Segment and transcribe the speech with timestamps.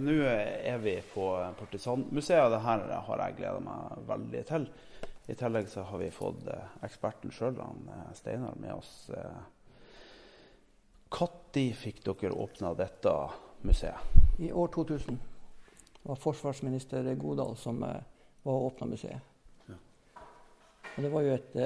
[0.00, 1.24] Nå er vi på
[1.58, 4.62] Partisanmuseet, og det her har jeg gleda meg veldig til.
[5.28, 9.10] I tillegg så har vi fått eh, eksperten sjøl, eh, Steinar, med oss.
[11.12, 13.12] Når fikk dere åpna dette
[13.68, 14.16] museet?
[14.40, 15.18] I år 2000
[16.08, 18.00] var forsvarsminister Godal som eh,
[18.42, 19.20] var og åpna museet.
[19.68, 19.76] Ja.
[20.94, 21.58] Og det var jo et,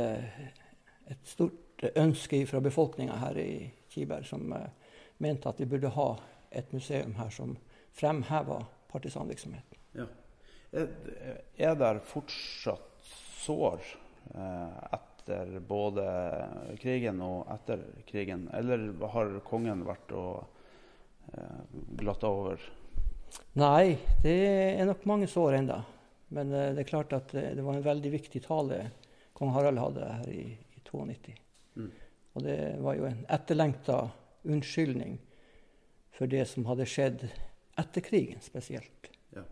[1.14, 3.52] et stort ønske fra befolkninga her i
[3.94, 4.50] Kiberg som
[5.22, 6.08] mente at vi burde ha
[6.50, 7.54] et museum her som
[7.94, 8.60] fremheva
[8.92, 9.78] partisanvirksomheten.
[9.92, 10.06] Ja.
[10.74, 13.12] Er det fortsatt
[13.44, 13.82] sår
[14.34, 16.06] eh, etter både
[16.82, 18.48] krigen og etter krigen?
[18.54, 20.42] Eller har kongen vært og
[21.32, 21.60] eh,
[22.00, 22.64] glatta over?
[23.58, 24.34] Nei, det
[24.80, 25.78] er nok mange sår ennå.
[26.34, 28.82] Men eh, det er klart at det var en veldig viktig tale
[29.34, 31.34] kong Harald hadde her i, i 92.
[31.74, 31.90] Mm.
[32.34, 33.98] Og det var jo en etterlengta
[34.44, 35.18] unnskyldning
[36.14, 37.26] for det som hadde skjedd
[37.80, 39.10] etter krigen spesielt.
[39.34, 39.44] Ja.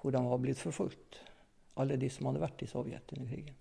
[0.00, 1.20] Hvor de var blitt forfulgt
[1.80, 3.60] alle de som hadde vært i Sovjet under krigen.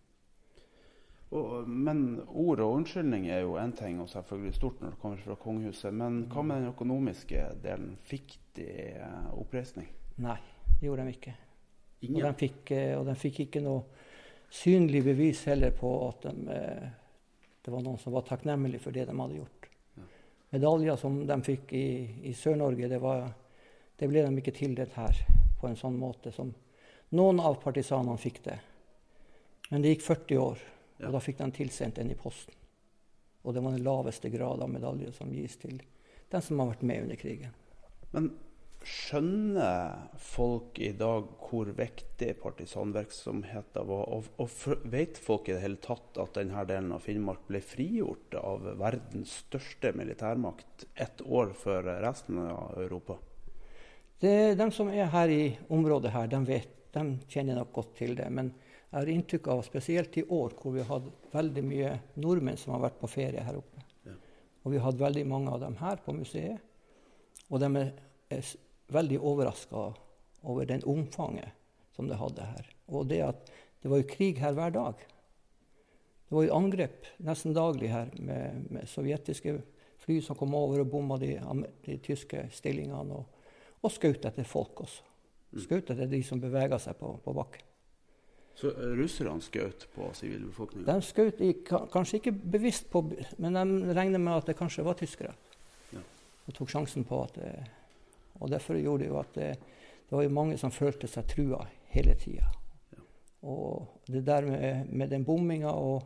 [1.33, 5.23] Og, men ord og unnskyldning er jo én ting, og selvfølgelig stort når det kommer
[5.23, 5.93] fra kongehuset.
[5.93, 7.95] Men hva med den økonomiske delen?
[8.05, 8.67] Fikk de
[8.99, 9.89] eh, oppreisning?
[10.21, 10.37] Nei,
[10.75, 11.33] det gjorde de ikke.
[12.03, 14.03] Og de, fikk, eh, og de fikk ikke noe
[14.53, 16.89] synlig bevis heller på at de, eh,
[17.65, 19.69] det var noen som var takknemlig for det de hadde gjort.
[19.97, 20.09] Ja.
[20.53, 21.87] Medaljer som de fikk i,
[22.29, 23.01] i Sør-Norge, det,
[23.99, 25.23] det, ble de ikke tildelt her
[25.61, 26.51] på en sånn måte som
[27.13, 28.57] noen av partisanene fikk det.
[29.69, 30.63] Men det gikk 40 år,
[31.03, 32.55] og da fikk de tilsendt en i posten.
[33.43, 35.81] Og det var den laveste grad av medalje som gis til
[36.31, 37.53] den som har vært med under krigen.
[38.13, 38.31] Men
[38.83, 44.07] skjønner folk i dag hvor viktig partisanvirksomheten var?
[44.15, 48.35] Og, og vet folk i det hele tatt at denne delen av Finnmark ble frigjort
[48.39, 53.19] av verdens største militærmakt ett år før resten av Europa?
[54.19, 55.43] Det, de som er her i
[55.73, 58.27] området her, de vet de kjenner nok godt til det.
[58.29, 58.51] Men
[58.93, 62.75] jeg har inntrykk av, spesielt i år, hvor vi har hatt veldig mye nordmenn som
[62.75, 63.81] har vært på ferie her oppe.
[64.05, 64.13] Ja.
[64.63, 66.61] Og vi har hatt veldig mange av dem her på museet.
[67.49, 67.91] Og de er,
[68.29, 68.53] er
[68.93, 69.89] veldig overraska
[70.43, 71.57] over den omfanget
[71.95, 72.69] som det hadde her.
[72.93, 73.51] Og det at
[73.83, 75.01] det var jo krig her hver dag.
[76.29, 79.57] Det var jo angrep nesten daglig her med, med sovjetiske
[80.03, 81.35] fly som kom over og bomma de,
[81.85, 83.32] de tyske stillingene, og,
[83.83, 85.03] og skjøt etter folk også.
[85.53, 87.69] Skjøt etter de som bevega seg på, på bakken.
[88.57, 90.87] Så eh, russerne skjøt på sivilbefolkninga?
[90.87, 91.41] De skjøt
[91.93, 93.03] kanskje ikke bevisst på,
[93.41, 95.33] men de regner med at det kanskje var tyskere.
[95.93, 96.01] Ja.
[96.47, 97.53] De tok sjansen på at det,
[98.39, 99.51] Og derfor gjorde det jo at det,
[100.09, 102.49] det var mange som følte seg trua hele tida.
[102.93, 103.05] Ja.
[103.49, 106.03] Og det der med, med den bomminga og,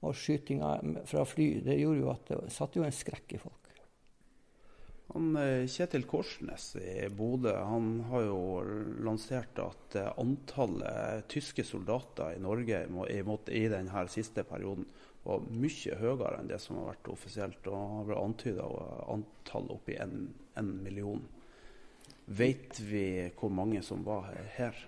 [0.00, 3.65] og skytinga fra fly, det gjorde jo at det satte jo en skrekk i folk.
[5.12, 8.40] Han, eh, Kjetil Korsnes i Bodø han har jo
[9.06, 12.82] lansert at eh, antallet tyske soldater i Norge
[13.14, 13.20] i,
[13.54, 14.88] i denne siste perioden
[15.26, 17.70] var mye høyere enn det som har vært offisielt.
[17.70, 18.66] og Han ble antyda
[19.14, 20.28] antallet oppi en,
[20.58, 21.22] en million.
[22.26, 23.06] Vet vi
[23.38, 24.78] hvor mange som var her?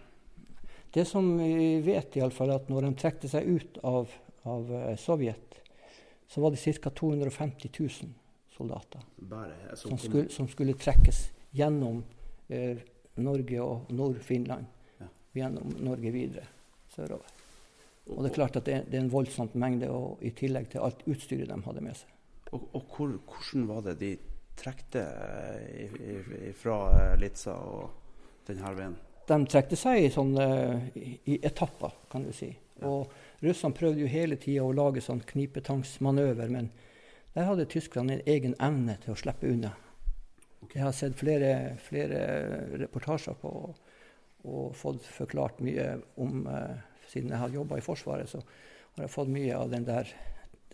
[0.95, 4.15] Det som vi vet, i alle fall, at når de trekte seg ut av,
[4.49, 5.61] av eh, Sovjet,
[6.29, 6.91] så var det ca.
[6.91, 8.18] 250 000
[8.59, 9.07] soldater.
[9.79, 12.03] Som skulle, som, skulle, trekkes gjennom
[12.49, 12.83] eh,
[13.23, 14.67] Norge og Nord-Finland.
[14.99, 15.11] Ja.
[15.39, 16.47] Gjennom Norge videre
[16.95, 17.35] sørover.
[18.09, 20.85] Og det er klart at det, det er en voldsomt mengde, og i tillegg til
[20.85, 22.15] alt utstyret de hadde med seg.
[22.57, 24.13] Og, og hvor, hvordan var det de
[24.59, 26.79] trekte eh, fra
[27.21, 28.97] Litsa Litza og denne veien?
[29.29, 30.47] De trekte seg i, sånne,
[30.97, 32.49] i, i etapper, kan du si.
[32.81, 32.89] Ja.
[32.89, 36.71] Og russerne prøvde jo hele tida å lage sånn knipetangsmanøver, men
[37.35, 39.75] der hadde tyskerne en egen evne til å slippe unna.
[40.73, 42.23] Jeg har sett flere, flere
[42.83, 43.53] reportasjer på
[44.49, 46.79] og fått forklart mye om uh,
[47.09, 50.11] Siden jeg har jobba i Forsvaret, så har jeg fått mye av den der,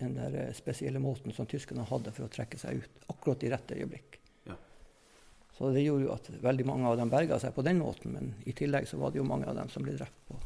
[0.00, 3.52] den der eh, spesielle måten som tyskerne hadde for å trekke seg ut akkurat i
[3.52, 4.18] rette øyeblikk.
[4.48, 4.56] Ja.
[5.54, 8.32] Så det gjorde jo at veldig mange av dem berga seg på den måten, men
[8.50, 10.40] i tillegg så var det jo mange av dem som ble drept på,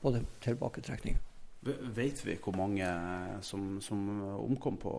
[0.00, 0.14] på
[0.46, 1.20] tilbaketrekninga.
[1.60, 2.86] Vet vi hvor mange
[3.44, 3.98] som, som
[4.32, 4.92] omkom på,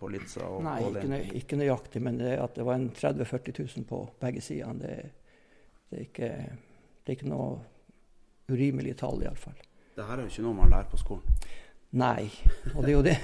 [0.00, 0.48] på Litsa?
[0.64, 4.72] Nei, ikke, ikke, nøyaktig, men det, at det var 30 000-40 000 på begge sider,
[4.80, 4.96] det,
[5.92, 7.60] det, det er ikke noe
[8.50, 9.54] urimelig tall, iallfall.
[9.94, 11.38] Dette er jo ikke noe man lærer på skolen?
[11.98, 12.26] Nei.
[12.74, 13.14] Og det er jo det,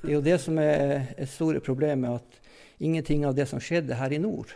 [0.00, 3.98] det, er jo det som er et store problemet, at ingenting av det som skjedde
[3.98, 4.54] her i nord,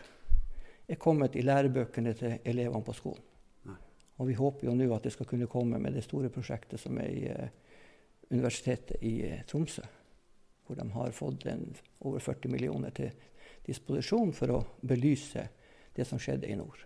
[0.88, 3.22] er kommet i lærebøkene til elevene på skolen.
[3.68, 3.76] Nei.
[4.16, 6.96] Og vi håper jo nå at det skal kunne komme med det store prosjektet som
[7.00, 7.52] er i uh,
[8.32, 9.84] Universitetet i uh, Tromsø.
[10.66, 11.46] Hvor de har fått
[12.00, 13.10] over 40 millioner til
[13.66, 15.48] disposisjon for å belyse
[15.92, 16.80] det som skjedde i nord.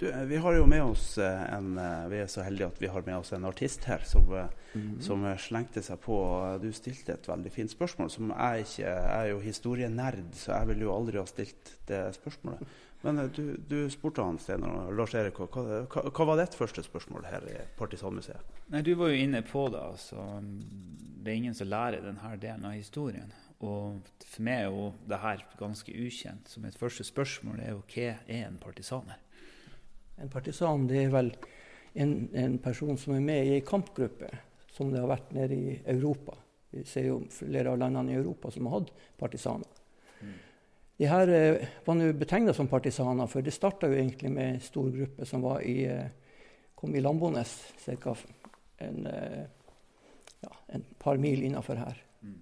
[0.00, 1.74] Du, eh, vi har jo med oss en
[2.10, 4.26] Vi er så heldige at vi har med oss en artist her som,
[4.72, 6.16] mm som slengte seg på.
[6.62, 8.10] Du stilte et veldig fint spørsmål.
[8.10, 12.06] som Jeg ikke, jeg er jo historienerd, så jeg ville jo aldri ha stilt det
[12.16, 12.72] spørsmålet.
[13.02, 16.84] Men eh, du, du spurte han Steinar Lars Erik, hva, hva, hva, var ditt første
[16.86, 18.58] spørsmål her i Partisanmuseet?
[18.72, 19.82] Nei, Du var jo inne på det.
[19.82, 20.26] altså.
[21.22, 23.34] Det er ingen som lærer denne delen av historien.
[23.62, 26.48] Og for meg er jo det her ganske ukjent.
[26.50, 29.20] Så mitt første spørsmål er jo hva er en partisaner?
[30.22, 31.32] En partisan det er vel
[31.98, 34.30] en, en person som er med i ei kampgruppe,
[34.72, 36.36] som det har vært nede i Europa.
[36.72, 39.80] Vi ser jo flere av landene i Europa som har hatt partisaner.
[40.22, 40.36] Mm.
[41.02, 44.62] De her eh, var nå betegna som partisaner, for det starta jo egentlig med en
[44.62, 46.06] stor gruppe som var i, eh,
[46.78, 47.52] kom i Lambones,
[47.84, 48.14] ca.
[48.78, 49.42] En, eh,
[50.40, 51.98] ja, en par mil innafor her.
[52.22, 52.38] Mm.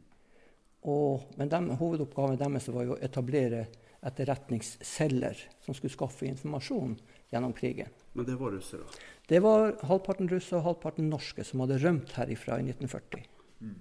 [0.92, 3.66] Og, men dem, hovedoppgaven deres var jo å etablere
[4.02, 6.96] etterretningsceller som skulle skaffe informasjon
[7.30, 7.88] gjennom krigen.
[8.12, 8.86] Men det var russere?
[9.28, 13.26] Det var halvparten russere og halvparten norske som hadde rømt herifra i 1940.
[13.60, 13.78] Mm.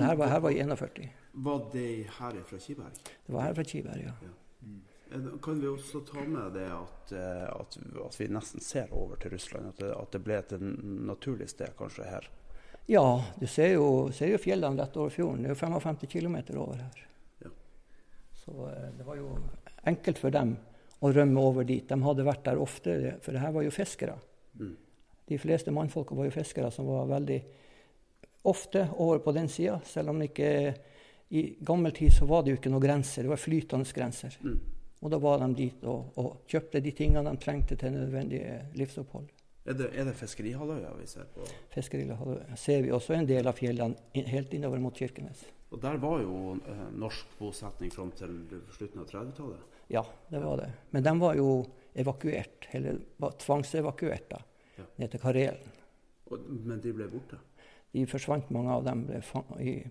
[0.00, 1.08] Her var, her var i 41.
[1.32, 1.88] Var det
[2.18, 3.04] her fra Kiberg?
[3.26, 4.14] Det var her fra Kiberg, ja.
[4.22, 4.34] ja.
[4.62, 5.38] Mm.
[5.42, 9.30] Kan vi også ta med det at, eh, at, at vi nesten ser over til
[9.36, 9.68] Russland?
[9.68, 10.54] At det, at det, ble et
[11.06, 12.26] naturlig sted kanskje her?
[12.90, 13.04] Ja,
[13.38, 15.44] du ser jo, ser jo fjellene rett over fjorden.
[15.44, 17.06] Det er jo 55 km over her.
[18.46, 19.34] Så eh, det var jo
[19.86, 20.56] enkelt for dem
[21.04, 21.84] å rømme over dit.
[21.88, 24.16] De hadde vært der ofte, for det her var jo fiskere.
[24.56, 24.74] Mm.
[25.26, 27.40] De fleste mannfolka var jo fiskere som var veldig
[28.46, 30.50] ofte over på den sida, selv om ikke
[31.34, 34.36] i gammel tid så var det jo ikke noen grenser, det var flytende grenser.
[34.46, 34.60] Mm.
[35.02, 39.26] Og da var de dit og, og, kjøpte de tingene de trengte til nødvendige livsopphold.
[39.66, 41.44] Er det, er det Fiskerihalvøya vi ser på?
[41.74, 45.42] Fiskerihalvøya ser vi også en del av fjellene helt innover mot Kirkenes.
[45.74, 48.36] Og Der var jo eh, norsk bosetning fram til
[48.74, 49.80] slutten av 30-tallet?
[49.92, 50.70] Ja, det var det.
[50.90, 51.48] Men de var jo
[51.94, 54.42] evakuert, eller var tvangsevakuert da,
[54.76, 54.86] ja.
[54.96, 55.74] ned til Karelen.
[56.30, 57.38] Og, men de ble borte?
[57.94, 59.20] De forsvant, mange av dem ble,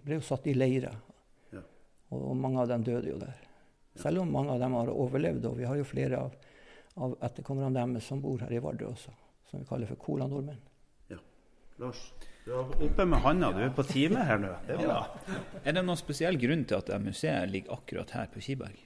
[0.05, 0.95] ble jo satt i leirer
[2.13, 3.41] og mange av dem døde jo der.
[3.99, 5.47] Selv om mange av dem har overlevd.
[5.49, 6.35] Og vi har jo flere av,
[6.95, 9.13] av etterkommerne deres som bor her i Vardø også,
[9.49, 10.61] som vi kaller for Kola Nordmenn.
[11.11, 11.19] Ja.
[11.81, 12.01] Lars,
[12.45, 13.49] du er oppe med handa.
[13.55, 14.51] Du er på time her nå.
[14.67, 14.99] Det er, ja.
[15.63, 18.77] er det noen spesiell grunn til at museet ligger akkurat her på Kiberg?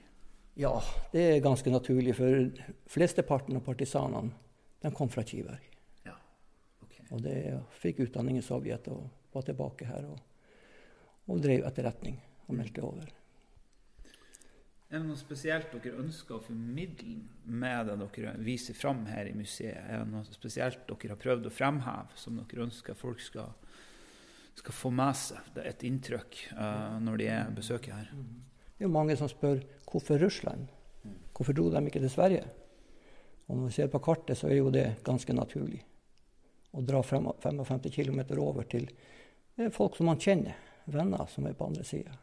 [0.60, 0.72] Ja,
[1.12, 2.16] det er ganske naturlig.
[2.16, 2.48] For
[2.90, 4.32] flesteparten av partisanene
[4.80, 5.62] de kom fra Kiberg.
[6.08, 6.16] Ja.
[6.86, 7.04] Okay.
[7.12, 7.36] Og de
[7.82, 10.18] fikk utdanning i Sovjet og var tilbake her og,
[11.28, 12.16] og drev etterretning
[12.48, 13.12] og meldte over.
[14.90, 19.34] Er det noe spesielt dere ønsker å formidle med det dere viser fram her i
[19.38, 19.78] museet?
[19.86, 23.52] Er det noe spesielt dere har prøvd å fremheve, som dere ønsker folk skal,
[24.58, 25.52] skal få med seg?
[25.54, 28.08] Det er et inntrykk uh, når de er besøker her.
[28.10, 30.66] Det er jo mange som spør hvorfor Russland?
[31.38, 32.48] Hvorfor dro de ikke til Sverige?
[33.46, 35.84] Og når vi ser på kartet, så er jo det ganske naturlig.
[36.74, 38.90] Å dra 55 km over til
[39.74, 40.58] folk som man kjenner,
[40.90, 42.18] venner som er på andre sida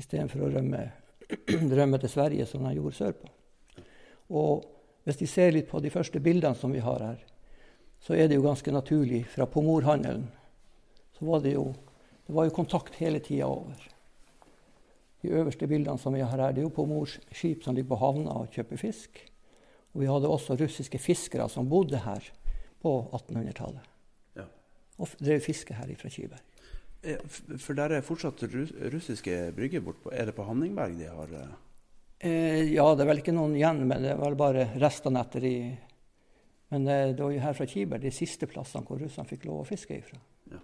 [0.00, 0.84] istedenfor å rømme,
[1.78, 3.30] rømme, til Sverige, som de gjorde sørpå.
[4.30, 4.64] Og
[5.04, 7.22] hvis de ser litt på de første bildene som vi har her,
[8.00, 10.28] så er det jo ganske naturlig fra pomorhandelen.
[11.16, 11.70] Så var det jo,
[12.26, 13.80] det var jo kontakt hele tida over.
[15.20, 18.00] De øverste bildene som vi har her, det er jo pomors skip som ligger på
[18.00, 19.20] havna og kjøper fisk.
[19.92, 22.24] Og vi hadde også russiske fiskere som bodde her
[22.80, 23.90] på 1800-tallet.
[24.38, 24.46] Ja.
[24.96, 26.44] Og drev fiske her fra Kiberg.
[27.00, 28.42] For der er fortsatt
[28.92, 30.12] russiske brygger bortpå.
[30.12, 31.54] Er det på Hanningberg de har eh?
[32.28, 35.46] eh, Ja, det er vel ikke noen igjen, men det er vel bare restene etter
[35.48, 35.54] i
[36.70, 39.62] Men det, det var jo her fra Kiber de siste plassene hvor russerne fikk lov
[39.62, 40.20] å fiske ifra.
[40.52, 40.60] Ja,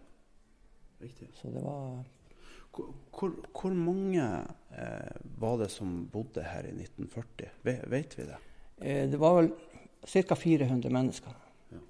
[1.02, 1.32] riktig.
[1.40, 2.04] Så det var...
[2.76, 4.22] Hvor, hvor mange
[4.76, 7.48] eh, var det som bodde her i 1940?
[7.64, 8.36] Vet vi det?
[8.84, 9.50] Eh, det var vel
[10.04, 10.36] ca.
[10.36, 11.38] 400 mennesker.
[11.72, 11.80] Ja.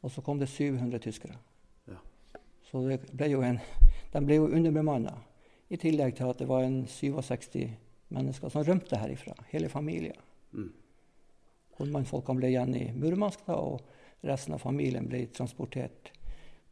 [0.00, 1.36] Og så kom det 700 tyskere.
[2.74, 3.60] Så det ble jo en,
[4.10, 5.12] de ble jo underbemanna.
[5.70, 7.68] I tillegg til at det var en 67
[8.10, 9.34] mennesker som rømte herifra.
[9.52, 10.16] Hele familien.
[10.50, 10.72] Mm.
[11.94, 16.10] Mannfolkene ble igjen i Murmansk, da, og resten av familien ble transportert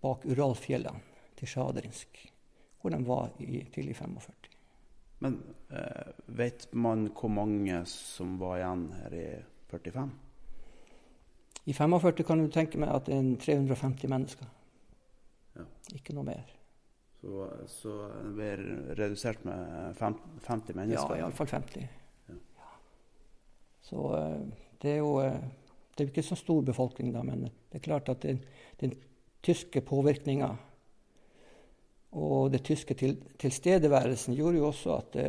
[0.02, 1.04] bak Uralfjellene
[1.38, 2.18] til Sjadrinsk,
[2.82, 4.48] hvor de var i, tidlig 45.
[5.22, 5.36] Men
[5.70, 9.28] eh, vet man hvor mange som var igjen her i
[9.70, 10.10] 45?
[11.70, 14.50] I 45 kan du tenke meg at det er 350 mennesker.
[15.56, 15.64] Ja.
[15.94, 16.50] Ikke noe mer.
[17.22, 17.92] Så, så
[18.24, 18.50] det ble
[18.98, 20.16] redusert med fem,
[20.46, 21.16] 50 Ja, mennesker?
[21.20, 21.84] iallfall 50.
[22.30, 22.34] Ja.
[22.34, 22.70] Ja.
[23.86, 24.40] Så eh,
[24.82, 25.36] det er jo eh,
[25.92, 28.38] Det er ikke så stor befolkning, da, men det er klart at den,
[28.80, 28.94] den
[29.44, 30.48] tyske påvirkninga
[32.12, 35.28] og den tyske til, tilstedeværelsen gjorde jo også at det,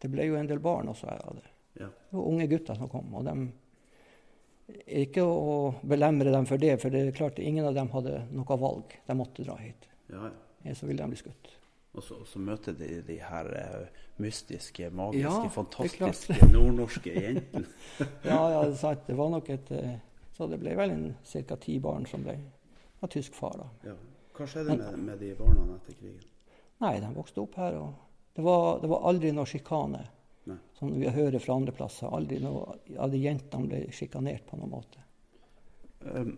[0.00, 1.44] det ble jo en del barn også her av det.
[1.82, 1.88] Ja.
[1.92, 3.12] Det var unge gutter som kom.
[3.14, 3.34] og de
[4.86, 8.58] Ikke å belemre dem for det, for det er klart ingen av dem hadde noe
[8.60, 8.92] valg.
[9.06, 9.88] De måtte dra hit.
[10.12, 10.28] Ja.
[10.64, 11.54] Ellers så ville de bli skutt.
[11.96, 17.64] Og så, så møter de de her eh, mystiske, magiske, Ja, fantastiske nordnorske jentene.
[18.28, 19.06] Ja, ja, det er sant.
[19.08, 19.96] Det var nok et eh,
[20.36, 20.92] Så det ble vel
[21.48, 21.56] ca.
[21.56, 22.36] ti barn som ble
[23.00, 23.56] av tysk far.
[23.58, 23.70] da.
[23.90, 23.96] Ja.
[24.36, 26.28] Hva skjedde med, med de barna etter krigen?
[26.84, 27.74] Nei, de vokste opp her.
[27.80, 30.04] og Det var, det var aldri noe sjikane,
[30.48, 30.56] Nei.
[30.78, 32.08] som vi hører fra andre plasser.
[32.14, 35.04] Aldri noe av de jentene ble sjikanert på noen måte.
[36.00, 36.36] Um,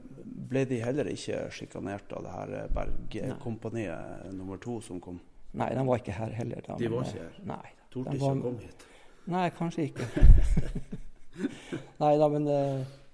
[0.50, 2.68] Ble de heller ikke sjikanert av det her Nei.
[2.78, 5.18] Bergkompaniet nummer to som kom?
[5.52, 6.62] Nei, de var ikke her heller.
[6.64, 7.42] Da, De var eh, ikke her?
[7.50, 7.74] Nei.
[7.92, 8.86] Torde De ikke var- å komme hit?
[9.30, 10.08] Nei, kanskje ikke.
[12.02, 12.60] Nei da, men det,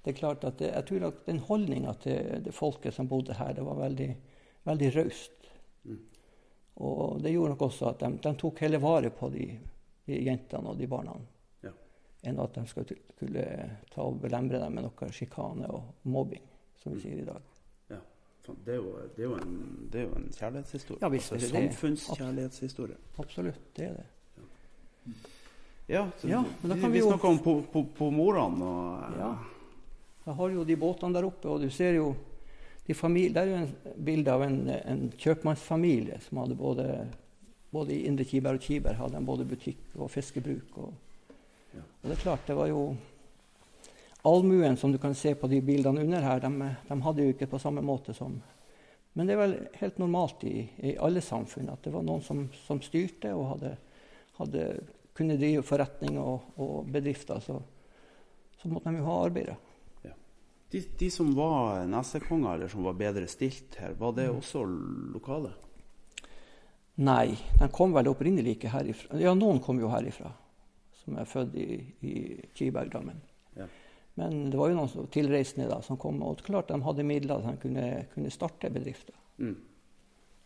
[0.05, 3.37] det er klart at det, jeg tror at den holdninga til det folket som bodde
[3.38, 4.11] her, det var veldig,
[4.69, 5.50] veldig raust.
[5.85, 5.99] Mm.
[6.87, 9.49] Og det gjorde nok også at de, de tok hele vare på de,
[10.07, 11.13] de jentene og de barna,
[11.63, 11.71] Ja.
[12.25, 13.45] enn at de skulle, skulle
[13.91, 16.43] ta og belemre dem med noe sjikane og mobbing,
[16.83, 17.43] som vi sier i dag.
[17.91, 17.99] Ja,
[18.65, 21.01] Det er, jo, det, er jo en, det er jo en kjærlighetshistorie.
[21.03, 21.73] Ja, visst altså, det det.
[21.73, 22.97] Samfunnskjærlighetshistorie.
[23.19, 24.07] Absolutt, det er det.
[25.89, 29.19] Ja, så Ja, men da kan vi vi jo- om på, på, på morene og
[29.19, 29.37] Ja.
[30.27, 32.15] Jeg har jo de båtene der oppe, og du ser jo
[32.87, 37.09] de familie, Der er jo en bilde av en, en kjøpmannsfamilie som hadde både,
[37.76, 40.78] både i Indre Kiberg og Kiberg hadde de både butikk og fiskebruk.
[40.87, 40.95] Og,
[41.76, 41.83] Ja.
[42.02, 42.83] og det er klart, det var jo
[44.26, 47.47] Allmuen som du kan se på de bildene under her, de, de hadde jo ikke
[47.52, 48.40] på samme måte som
[49.14, 52.42] Men det er vel helt normalt i, i alle samfunn at det var noen som,
[52.66, 53.71] som styrte og hadde,
[54.37, 54.64] hadde
[55.16, 57.40] kunne drive forretning og, og bedrifter.
[57.40, 57.56] Så,
[58.61, 59.54] så måtte de jo ha arbeidere.
[60.71, 64.37] de, de som var nesekonger, eller som var bedre stilt her, var det Mm.
[64.42, 64.64] også
[65.14, 65.54] lokale?
[66.97, 69.19] Nei, de kom vel opprinnelig ikke herifra.
[69.21, 70.31] Ja, noen kom jo herifra,
[71.03, 71.67] som er født i,
[72.00, 72.15] i
[72.57, 73.19] Kibergdammen.
[73.59, 73.67] Ja.
[74.17, 77.53] Men det var jo noen tilreisende da, som kom, og klart de hadde midler så
[77.53, 79.17] de kunne, kunne starte bedrifter.
[79.37, 79.59] Mm.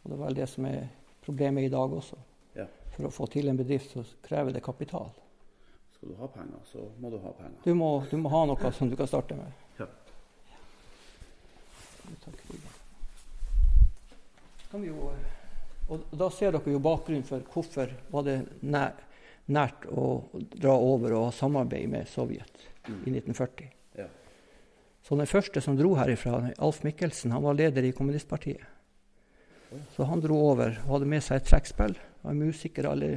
[0.03, 0.89] Og det er vel det som er
[1.23, 2.19] problemet i dag også.
[2.57, 2.67] Ja.
[2.97, 5.13] For å få til en bedrift så krever det kapital.
[5.95, 7.59] Skal du ha penger, så må du ha penger.
[7.63, 9.63] Du må, du må ha noe som du kan starte med.
[9.79, 9.87] Ja.
[12.25, 12.79] Takk for det.
[14.71, 15.13] Kan vi jo,
[15.91, 18.95] og da ser dere jo bakgrunnen for hvorfor var det nær,
[19.51, 20.23] nært å
[20.55, 23.73] dra over og ha samarbeid med Sovjet i 1940.
[23.99, 24.07] Ja.
[25.03, 28.63] Så den første som dro herifra, Alf Mikkelsen, han var leder i kommunistpartiet.
[29.95, 31.95] Så han dro over og hadde med seg et trekkspill.
[32.23, 33.11] Var musiker, alle,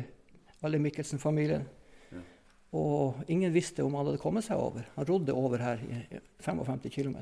[0.65, 1.65] alle Mikkelsen-familien.
[2.13, 2.22] Ja.
[2.77, 4.86] Og ingen visste om han hadde kommet seg over.
[4.98, 7.20] Han rodde over her i 55 km.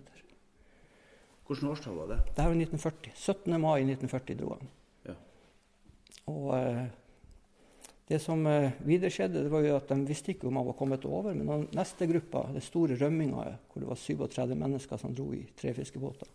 [1.48, 2.20] Hvilket årstall var det?
[2.32, 3.16] Det her var 1940.
[3.16, 3.58] 17.
[3.60, 4.72] mai 1940 dro han.
[6.26, 6.34] Ja.
[6.34, 6.84] Og eh,
[8.12, 10.76] det som eh, videre skjedde, det var jo at de visste ikke om han var
[10.76, 11.32] kommet over.
[11.32, 15.46] Men den neste gruppa, den store rømminga, hvor det var 37 mennesker som dro i
[15.56, 16.28] tre fiskebåter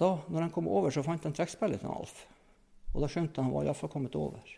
[0.00, 2.24] Da når de kom over, så fant de trekkspillet til Alf.
[2.94, 4.56] Og da skjønte han var iallfall kommet over.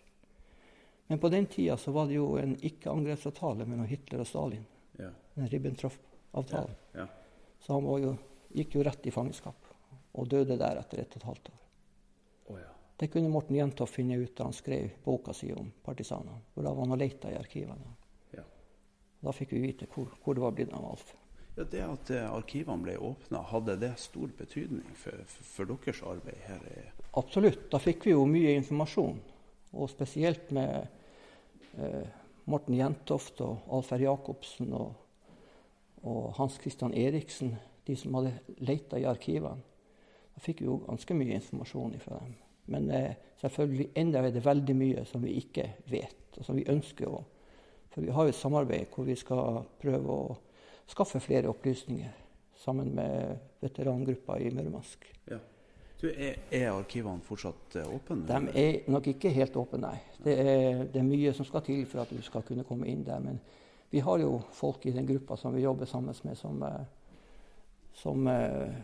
[1.07, 4.64] Men på den tida så var det jo en ikke-angrepsavtale mellom Hitler og Stalin.
[4.99, 5.12] Ja.
[5.37, 6.75] Den Ribbentrop-avtalen.
[6.97, 7.07] Ja.
[7.61, 8.16] Så han var jo,
[8.57, 9.73] gikk jo rett i fangenskap
[10.16, 11.65] og døde der etter ett og et halvt år.
[12.97, 16.41] Det kunne Morten Jentoft finne ut da han skrev boka si om partisanene.
[16.55, 17.93] Hvor da var han og leita i arkivene.
[18.33, 18.45] Ja.
[19.21, 21.12] Da fikk vi vite hvor, hvor det var blitt av Alf.
[21.57, 26.00] Ja, Det at eh, arkivene ble åpna, hadde det stor betydning for, for, for deres
[26.05, 26.93] arbeid her?
[27.21, 27.67] Absolutt.
[27.73, 29.21] Da fikk vi jo mye informasjon.
[29.76, 30.88] Og spesielt med
[31.76, 32.09] eh,
[32.49, 34.07] Morten Jentoft og Alf R.
[34.07, 34.93] Jacobsen og,
[36.05, 39.61] og Hans Christian Eriksen, de som hadde leita i arkivene.
[40.37, 42.37] Da fikk vi jo ganske mye informasjon fra dem.
[42.73, 46.68] Men eh, selvfølgelig enda er det veldig mye som vi ikke vet, og som vi
[46.68, 47.25] ønsker å
[47.96, 50.35] For vi har jo et samarbeid hvor vi skal prøve å
[50.87, 52.11] skaffe flere opplysninger
[52.61, 55.06] sammen med veterangruppa i Murmansk.
[55.30, 55.38] Ja.
[56.00, 58.26] Du, er, er arkivene fortsatt eh, åpne?
[58.28, 59.96] De er nok ikke helt åpne, nei.
[60.20, 63.04] Det er, det er mye som skal til for at du skal kunne komme inn
[63.06, 63.23] der.
[63.25, 63.40] Men
[63.90, 66.85] vi har jo folk i den gruppa som vi jobber sammen med, som, eh,
[67.96, 68.76] som eh,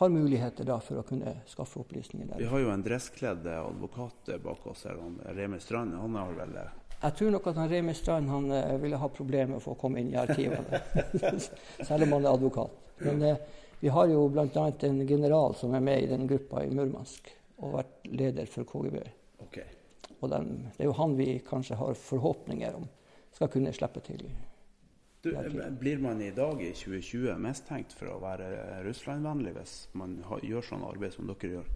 [0.00, 2.38] har muligheter da for å kunne skaffe opplysninger der.
[2.40, 5.92] Vi har jo en dresskledd advokat bak oss her, han Remi Strand.
[6.00, 6.54] Han har vel
[7.02, 9.74] Jeg tror nok at han Remi Strand han, eh, ville ha problemer med å få
[9.82, 10.80] komme inn i arkivene,
[11.88, 12.80] selv om han er advokat.
[13.04, 13.44] Men eh,
[13.80, 14.64] vi har jo bl.a.
[14.88, 17.28] en general som er med i den gruppa i Murmansk,
[17.60, 19.02] og vært leder for KGB.
[19.50, 19.68] Okay.
[20.20, 22.88] Og den, det er jo han vi kanskje har forhåpninger om
[23.36, 24.24] skal kunne slippe til.
[25.22, 25.36] Du,
[25.80, 28.46] blir man i dag i 2020 mistenkt for å være
[28.86, 31.66] Russland-vennlig hvis man gjør sånn arbeid som dere gjør?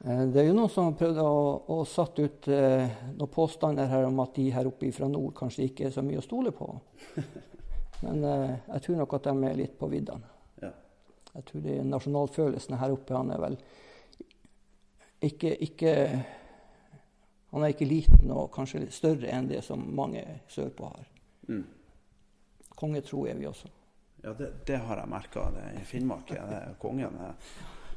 [0.00, 1.34] Eh, Det er jo noen som har prøvd å,
[1.76, 5.68] å satt ut eh, noen påstander her om at de her oppe fra nord kanskje
[5.68, 6.70] ikke er så mye å stole på.
[8.06, 10.32] Men eh, jeg tror nok at de er litt på viddene.
[10.64, 10.72] Ja.
[11.34, 13.60] Jeg tror de nasjonalfølelsene nasjonalfølelsen her oppe han er vel
[15.26, 15.92] ikke, ikke
[17.52, 21.04] Han er ikke liten og kanskje større enn det som mange sørpå har.
[21.48, 21.64] Mm.
[22.76, 23.68] Kongetro er vi også.
[24.22, 26.30] Ja, det, det har jeg merka i Finnmark.
[26.34, 27.20] Ja, det er kongen.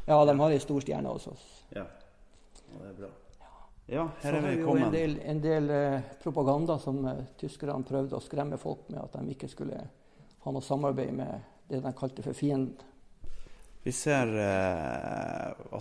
[0.06, 1.46] Ja, de har ei stor stjerne hos oss.
[1.76, 1.86] Ja.
[2.74, 3.10] Og det er bra.
[3.90, 4.92] Ja, her er vi vi jo en kommet.
[4.94, 9.34] del, en del eh, propaganda som eh, tyskerne prøvde å skremme folk med at de
[9.34, 9.80] ikke skulle
[10.44, 12.78] ha noe samarbeid med det de kalte for fienden.
[13.82, 15.39] Vi ser eh,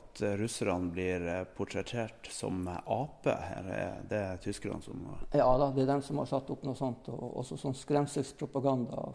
[0.08, 3.34] at russerne blir eh, portrettert som ape.
[3.34, 6.64] Her er det er tyskerne som Ja da, det er dem som har satt opp
[6.66, 9.10] noe sånt, og også sånn skremselspropaganda.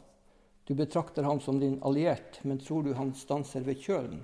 [0.63, 4.21] Du betrakter ham som din alliert, men tror du han stanser ved kjølen?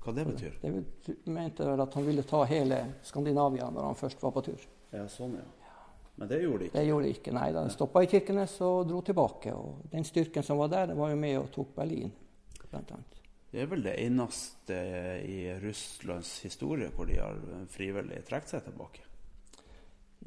[0.00, 0.54] Hva det betyr?
[0.62, 4.62] Det mente vel at han ville ta hele Skandinavia når han først var på tur.
[4.94, 5.74] Ja, sånn, ja.
[6.18, 6.78] Men det gjorde de ikke.
[6.78, 7.50] Det gjorde de ikke, nei.
[7.54, 9.52] De stoppa i Kirkenes og dro tilbake.
[9.54, 12.10] Og den styrken som var der, var jo med og tok Berlin,
[12.64, 13.17] blant annet.
[13.48, 14.78] Det er vel det eneste
[15.24, 17.38] i Russlands historie hvor de har
[17.72, 19.04] frivillig trukket seg tilbake.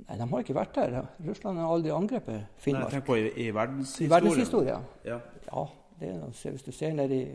[0.07, 0.95] Nei, de har ikke vært der.
[1.27, 2.87] Russland har aldri angrepet Finnmark.
[2.87, 4.87] Nei, jeg tenker på i, i I verdenshistorien.
[5.05, 5.19] Ja.
[5.45, 5.65] Ja,
[5.99, 7.27] det hvis du ser nede i,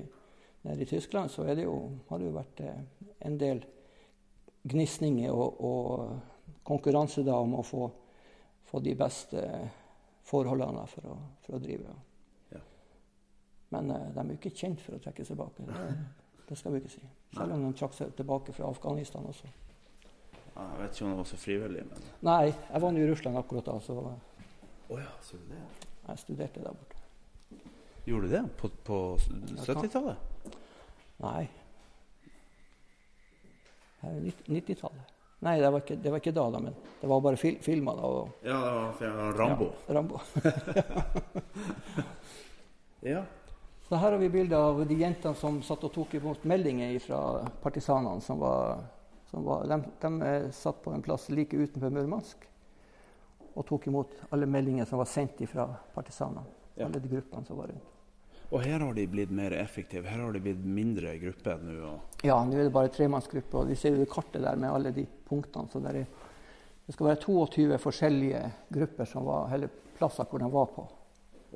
[0.67, 1.77] ned i Tyskland, så er det jo,
[2.09, 2.81] har det jo vært eh,
[3.29, 3.63] en del
[4.67, 7.87] gnisninger og, og konkurranse da om å få,
[8.67, 9.45] få de beste
[10.27, 11.17] forholdene for å,
[11.47, 11.95] for å drive.
[13.75, 15.65] Men uh, de er jo ikke kjent for å trekke seg tilbake.
[15.67, 15.87] Det,
[16.49, 17.03] det skal vi ikke si.
[17.35, 19.49] Selv om de trakk seg tilbake fra Afghanistan også.
[20.57, 23.09] Ja, Jeg vet ikke om det var så frivillig, men Nei, jeg var nå i
[23.11, 25.59] Russland akkurat da, så oh, ja, så det?
[26.07, 27.03] jeg studerte der borte.
[28.07, 28.45] Gjorde du det?
[28.57, 29.01] På, på
[29.67, 30.55] 70-tallet?
[31.25, 31.43] Nei.
[34.01, 35.13] Det er nitt- 90-tallet.
[35.45, 37.93] Nei, det var, ikke, det var ikke da, da, men det var bare fil filma
[37.99, 38.09] da.
[38.09, 38.61] Og, Ja,
[39.01, 39.69] det var Rambo.
[39.89, 40.23] Ja, Rambo.
[43.13, 43.25] Ja.
[43.89, 47.21] Så her har vi bilde av de jentene som satt og tok imot meldinger fra
[47.63, 48.21] partisanene.
[48.21, 48.81] som var,
[49.31, 52.49] som var de, de satt på en plass like utenfor Murmansk
[53.57, 56.43] og tok imot alle meldinger som var sendt fra partisanene.
[56.75, 56.89] Ja.
[56.89, 57.93] Alle de gruppene som var rundt.
[58.51, 60.07] Og her har de blitt mer effektive.
[60.07, 61.79] Her har de blitt mindre grupper nå.
[61.89, 63.59] Og Ja, nå er det bare tremannsgrupper.
[63.63, 65.71] og vi ser jo det kartet der med alle de punktene.
[65.73, 66.05] Så er,
[66.87, 70.87] det skal være 22 forskjellige grupper som var, eller plasser hvor de var på.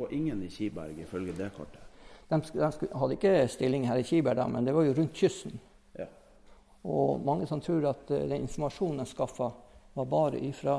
[0.00, 1.89] og ingen i Kiberg, ifølge det kartet.
[2.30, 5.58] De, de hadde ikke stilling her i Kiberg, da, men det var jo rundt kysten.
[5.98, 6.06] Ja.
[6.86, 9.50] Og mange som tror at eh, den informasjonen de skaffa,
[9.94, 10.76] var bare ifra,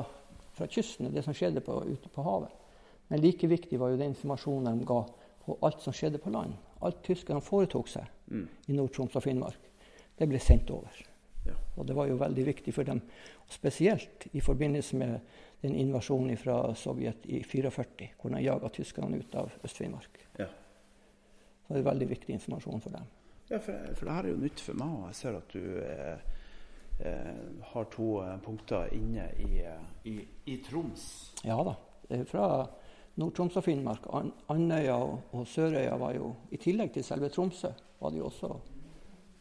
[0.56, 2.54] fra kysten, det som skjedde på, ute på havet.
[3.12, 5.02] Men like viktig var jo den informasjonen de ga
[5.44, 6.54] på alt som skjedde på land.
[6.80, 8.46] Alt tyskerne foretok seg Mm.
[8.68, 9.58] i Nord-Troms og Finnmark,
[10.16, 10.88] det ble sendt over.
[11.44, 11.52] Ja.
[11.76, 13.02] Og det var jo veldig viktig for dem,
[13.50, 15.18] spesielt i forbindelse med
[15.60, 20.22] den invasjonen fra Sovjet i 44, hvor de jaga tyskerne ut av Øst-Finnmark.
[20.38, 20.46] Ja.
[21.66, 23.08] Så det er veldig viktig informasjon for dem.
[23.48, 24.94] Ja, for, for det her er jo nytt for meg.
[24.98, 26.18] og Jeg ser at du eh,
[27.08, 30.16] eh, har to eh, punkter inne i, eh, i,
[30.52, 31.04] i Troms.
[31.44, 31.76] Ja da.
[32.28, 32.46] Fra
[33.20, 34.06] Nord-Troms og Finnmark.
[34.16, 37.72] An Andøya og, og Sørøya var jo I tillegg til selve Tromsø
[38.02, 38.52] var det jo også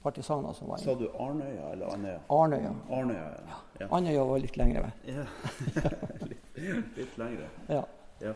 [0.01, 0.85] partisaner som var inne.
[0.85, 2.19] Sa du Arnøya eller Andøya?
[2.29, 2.73] Arnøya.
[2.89, 3.57] Arnøya, ja.
[3.79, 3.87] ja.
[3.97, 4.93] Andøya var litt lengre vei.
[5.15, 5.25] ja.
[6.31, 6.61] litt,
[6.97, 7.49] litt lengre.
[7.69, 7.83] Ja.
[8.21, 8.33] Ja.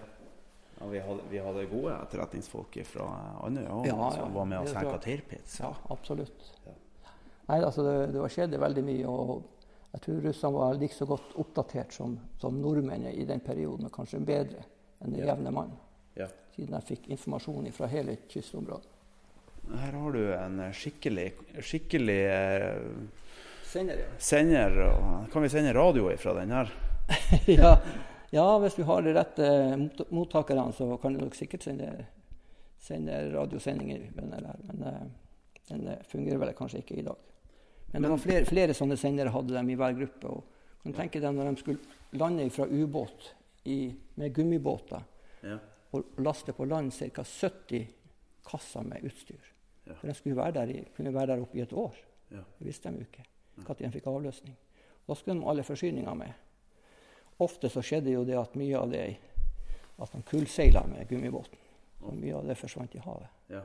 [0.80, 3.06] Ja vi, hadde, vi hadde gode etterretningsfolk fra
[3.48, 4.10] Andøya Ja, ja.
[4.12, 4.98] som var med og senka.
[5.04, 5.60] Tirpitz.
[5.62, 6.50] ja, absolutt.
[6.66, 6.72] Ja.
[7.48, 9.06] Nei, altså det, det var skjedde veldig mye.
[9.08, 9.44] og
[9.94, 13.94] Jeg tror russerne var like så godt oppdatert som, som nordmennene i den perioden, og
[13.96, 14.66] kanskje bedre
[15.04, 15.72] enn den jevne mann.
[16.18, 16.28] Ja.
[16.56, 18.92] Siden jeg fikk informasjon fra hele kystområdet.
[19.66, 21.30] Her har du en skikkelig,
[21.66, 22.82] skikkelig eh,
[23.66, 24.10] Sender, ja.
[24.22, 24.76] sender.
[24.90, 26.70] og- Kan vi sende radio ifra den her?
[27.48, 27.78] ja,
[28.32, 29.48] ja, hvis du har de rette
[30.12, 32.06] mottakerne, så kan nok sikkert sende,
[32.80, 34.10] sende radiosendinger.
[34.16, 35.06] Men eh,
[35.70, 37.18] den eh, fungerer vel kanskje ikke i dag.
[37.94, 40.28] Men det var flere, flere sånne sendere hadde dem i hver gruppe.
[40.28, 40.44] og
[40.84, 43.32] kan tenke deg når de skulle lande fra ubåt
[43.66, 45.02] i- med gummibåter
[45.44, 45.58] Ja.
[45.94, 47.24] og laste på land ca.
[47.24, 47.88] 70
[48.46, 49.40] kasser med utstyr.
[49.88, 49.94] Ja.
[49.94, 51.96] For de skulle være der kunne være der oppe i et år.
[52.32, 52.38] Ja.
[52.60, 53.24] Det visste de jo ikke
[53.58, 54.56] når de fikk avløsning.
[55.08, 56.34] Da skulle de alle forsyninger med.
[57.43, 59.06] Ofte så skjedde jo det at mye av det
[60.00, 61.60] at de kullseila med gummibåten.
[62.06, 63.32] Og mye av det forsvant i havet.
[63.52, 63.62] Ja.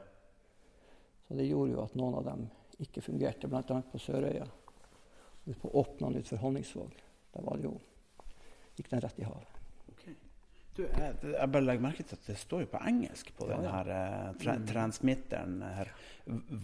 [1.27, 2.47] Så det gjorde jo at noen av dem
[2.81, 3.63] ikke fungerte, bl.a.
[3.93, 4.47] på Sørøya.
[5.47, 6.95] Ut på Åpnan utenfor Honningsvåg.
[7.35, 7.75] Der var det jo,
[8.79, 9.59] gikk den rett i havet.
[9.93, 10.15] Okay.
[10.77, 13.57] Du, jeg, jeg bare legger merke til at det står jo på engelsk på Ja,
[13.59, 13.73] den ja.
[13.77, 15.91] her eh, tra transmitteren her.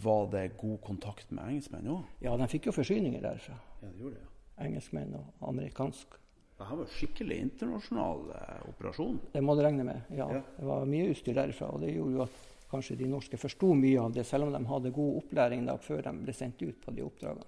[0.06, 2.04] Var det god kontakt med engelskmenn òg?
[2.24, 3.58] Ja, de fikk jo forsyninger derfra.
[3.82, 4.22] Ja, det gjorde det.
[4.24, 4.32] ja.
[4.66, 6.14] Engelskmenn og amerikansk.
[6.56, 9.18] Det her var skikkelig internasjonal eh, operasjon.
[9.34, 10.02] Det må du regne med.
[10.16, 10.42] Ja, Ja.
[10.56, 11.68] Det var mye utstyr derfra.
[11.74, 12.38] Og det gjorde jo at
[12.70, 16.00] kanskje de norske forsto mye av det, selv om de hadde god opplæring da, før
[16.02, 17.44] de ble sendt ut på de oppdragene.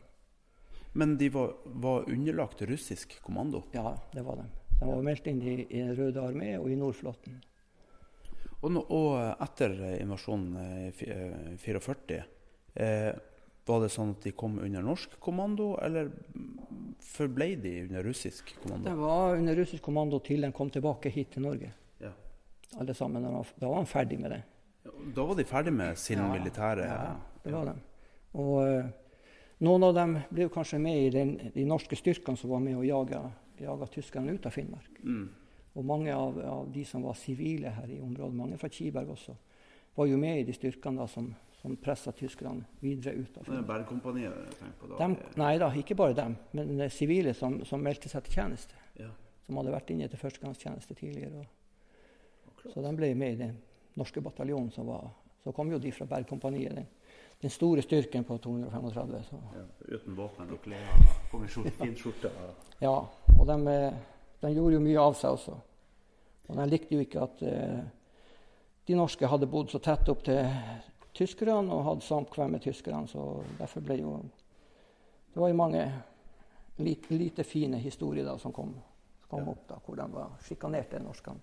[0.93, 3.63] Men de var, var underlagt russisk kommando.
[3.73, 4.45] Ja, det var de.
[4.79, 7.41] De var meldt inn i, i røde armé og i Nordflåten.
[8.61, 12.23] Og, nå, og etter invasjonen i fi- eh, 44,
[12.75, 13.13] eh,
[13.69, 16.11] var det sånn at de kom under norsk kommando, eller
[17.05, 18.95] forblei forble de under russisk De kommando?
[19.01, 21.73] var under russisk kommando til de kom tilbake hit til Norge.
[22.01, 22.13] Ja.
[22.81, 23.23] Alle sammen.
[23.25, 24.43] Da var de ferdig med det.
[25.15, 27.77] Da var de ferdig med sin Ja, militære Ja, det var de.
[28.39, 28.89] Og eh,
[29.61, 32.87] noen av dem ble kanskje med i den, de norske styrkene som var med og
[32.87, 33.21] jage,
[33.59, 35.01] jage tyskerne ut av Finnmark.
[35.03, 35.29] Mm.
[35.75, 39.35] Og mange av, av de som var sivile her i området, mange fra Kiberg også,
[39.97, 43.67] var jo med i de styrkene da, som, som pressa tyskerne videre ut av Finnmark.
[43.67, 44.99] Bergkompaniet tenker på da.
[45.01, 48.79] Dem, nei da, ikke bare dem, men sivile som, som meldte seg til tjeneste.
[48.99, 49.09] Ja.
[49.47, 51.43] Som hadde vært inne til førstegangstjeneste tidligere.
[52.47, 53.57] Og, så de ble med i den
[53.99, 55.09] norske bataljonen som var
[55.43, 56.87] Så kom jo de fra Bergkompaniet, den,
[57.41, 59.13] den store styrken på 235.
[59.25, 60.99] Så, Ja, uten våpen og klær.
[61.31, 62.31] Kom i fin skjorte.
[62.83, 62.97] ja,
[63.39, 63.95] og de, eh,
[64.43, 65.55] de gjorde jo mye av seg også.
[66.49, 67.81] Og de likte jo ikke at eh,
[68.91, 70.43] de norske hadde bodd så tett opp til
[71.19, 73.25] tyskerne og hadde samkvem med tyskerne, så
[73.59, 74.13] derfor ble jo
[75.35, 75.83] Det var jo mange
[76.79, 78.73] lite, lite fine historier da som kom,
[79.29, 79.51] kom Ja.
[79.53, 81.41] opp, da, hvor de var sjikanerte, norskene.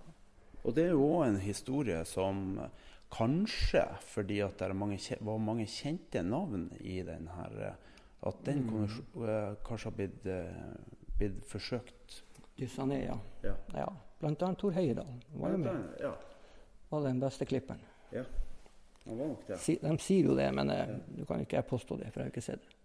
[0.66, 2.60] Og det er jo òg en historie som
[3.14, 7.76] kanskje, fordi at det mange, var mange kjente navn i den her,
[8.26, 8.84] at den Mm.
[8.84, 10.76] eh, kanskje har blitt, eh,
[11.20, 12.24] blitt forsøkt.
[12.58, 13.18] Dyssa ned, ja.
[13.44, 13.54] Ja.
[13.74, 13.88] ja.
[14.20, 15.90] Blant annet Tor Heyerdahl var jo med.
[16.02, 16.14] Ja,
[16.92, 17.80] Var den beste klipperen.
[18.12, 18.24] ja.
[19.06, 22.34] De sier jo det, men eh, du kan ikke jeg påstå det, for jeg har
[22.34, 22.76] ikke sett det.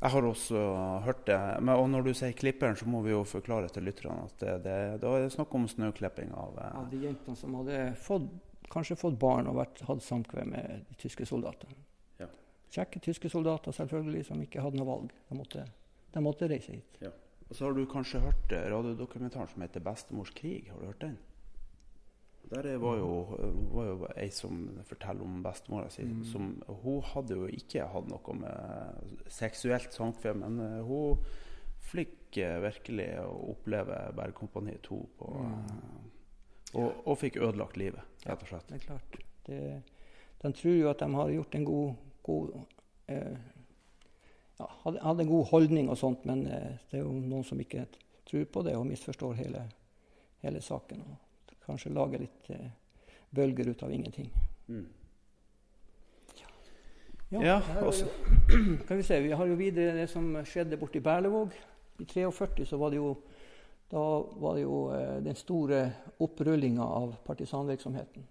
[0.00, 0.60] Jeg har også
[1.04, 1.38] hørt det.
[1.60, 4.54] Men, og når du sier klipperen, så må vi jo forklare til lytterne at det,
[4.64, 8.30] det, da er det snakk om snøklipping av eh, Ja, de jentene som hadde fått,
[8.72, 11.76] kanskje fått barn og vært, hatt samkvem med de tyske soldatene.
[12.22, 12.30] Ja.
[12.72, 15.12] Kjekke tyske soldater selvfølgelig, som ikke hadde noe valg.
[15.28, 15.66] De måtte,
[16.14, 17.02] de måtte reise hit.
[17.50, 20.70] Og så har du kanskje hørt eh, radiodokumentaren som heter 'Bestemors krig'.
[20.72, 21.18] Har du hørt den?
[22.50, 23.10] Der er- var jo,
[23.72, 26.02] var jo ei som forteller om bestemora si.
[26.02, 26.24] Mm.
[26.24, 31.18] Som, hun hadde jo ikke hatt noe med seksuelt samkvem, men eh, hun
[31.92, 35.52] fikk eh, virkelig oppleve Bergkompani 2 på Mm.
[35.54, 36.08] eh,
[36.74, 38.68] og, og fikk ødelagt livet, rett og slett.
[38.68, 39.16] Det er klart.
[39.46, 39.82] Det,
[40.42, 42.52] de tror jo at de har gjort en god, god
[43.08, 43.38] eh,
[44.60, 47.58] ja, hadde, hadde en god holdning og sånt, men eh, det er jo noen som
[47.62, 47.86] ikke
[48.30, 49.64] tror på det og misforstår hele,
[50.42, 51.02] hele saken.
[51.02, 51.16] Og
[51.66, 52.70] kanskje lage litt eh,
[53.30, 54.30] bølger ut av ingenting.
[54.68, 54.86] Mm.
[57.30, 57.92] Ja, Ja, jo,
[58.88, 61.54] kan vi se, vi har jo videre det som skjedde borti Berlevåg.
[62.00, 63.12] I 43 så var det jo,
[63.90, 64.02] da
[64.42, 65.84] var det jo eh, den store
[66.18, 68.26] opprullinga av partisanvirksomheten.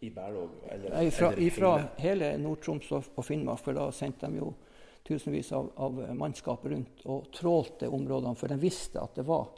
[0.00, 0.50] I Berlevåg?
[0.68, 4.52] Eller, Nei, Fra, eller ifra hele Nord-Troms og, og Finnmark, for da sendte de jo
[5.06, 9.48] tusenvis av, av mannskap rundt og trålte områdene, for de visste at det var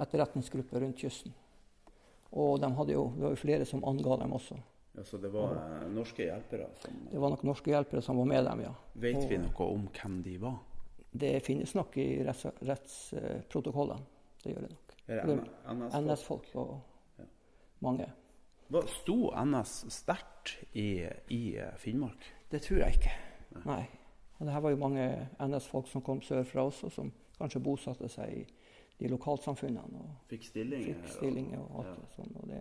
[0.00, 1.34] etterretningsgrupper rundt kysten.
[2.32, 4.56] Og de hadde jo, det var jo flere som anga dem også.
[4.96, 8.24] Ja, så det var eh, norske hjelpere som Det var nok norske hjelpere som var
[8.24, 8.72] med dem, ja.
[8.94, 10.56] Vet vi noe om hvem de var?
[11.16, 14.00] Det finnes nok i retts- rettsprotokollene.
[14.42, 14.94] Det gjør det nok.
[15.08, 15.94] Er Det- det NS?
[15.94, 16.80] NS-folk og
[17.18, 17.24] Ja.
[17.80, 18.12] mange.
[18.70, 22.32] Hva- Sto NS sterkt i, i eh, Finnmark?
[22.50, 23.12] Det tror jeg ikke.
[23.64, 23.86] Nei.
[24.38, 28.32] Og det her var jo mange NS-folk som kom sørfra også, som kanskje bosatte seg
[28.38, 28.46] i
[28.98, 30.94] de lokalsamfunnene og Fikk stillinger?
[31.02, 31.94] fikk stillinger og alt ja.
[32.00, 32.34] det sånn.
[32.40, 32.60] Og det,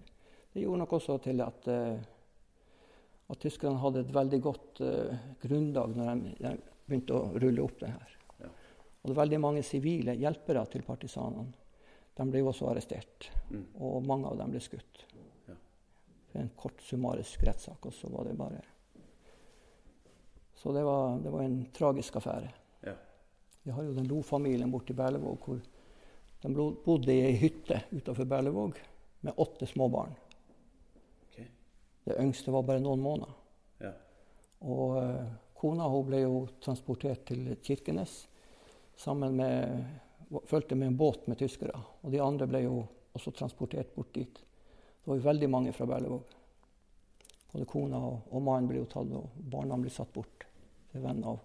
[0.54, 5.96] det gjorde nok også til at, uh, at tyskerne hadde et veldig godt uh, grunnlag
[5.96, 8.18] når de, de begynte å rulle opp det her.
[8.44, 8.50] Ja.
[8.50, 11.54] Og det var veldig mange sivile hjelpere til partisanene.
[12.16, 13.66] De ble jo også arrestert, Mm.
[13.78, 15.04] og mange av dem ble skutt.
[15.46, 15.54] Ja.
[16.32, 18.62] For en kort summarisk rettssak, og så var det bare
[20.58, 22.50] Så det var, det var en tragisk affære.
[23.66, 25.62] Vi har jo den Lo-familien borte i Berlevåg, hvor
[26.42, 28.78] de bodde i ei hytte utenfor Berlevåg
[29.26, 30.12] med åtte små barn.
[31.24, 31.40] Ok.
[32.04, 33.32] Det yngste var bare noen måneder.
[33.82, 33.90] Ja.
[34.70, 38.14] Og uh, kona hun ble jo transportert til Kirkenes
[39.02, 41.74] sammen med Fulgte med en båt med tyskere.
[42.06, 42.78] Og de andre ble jo
[43.18, 44.38] også transportert bort dit.
[44.38, 46.38] Det var jo veldig mange fra Berlevåg.
[47.50, 50.46] Både kona og, og mannen ble jo tatt, og barna ble satt bort
[50.94, 51.42] til venner.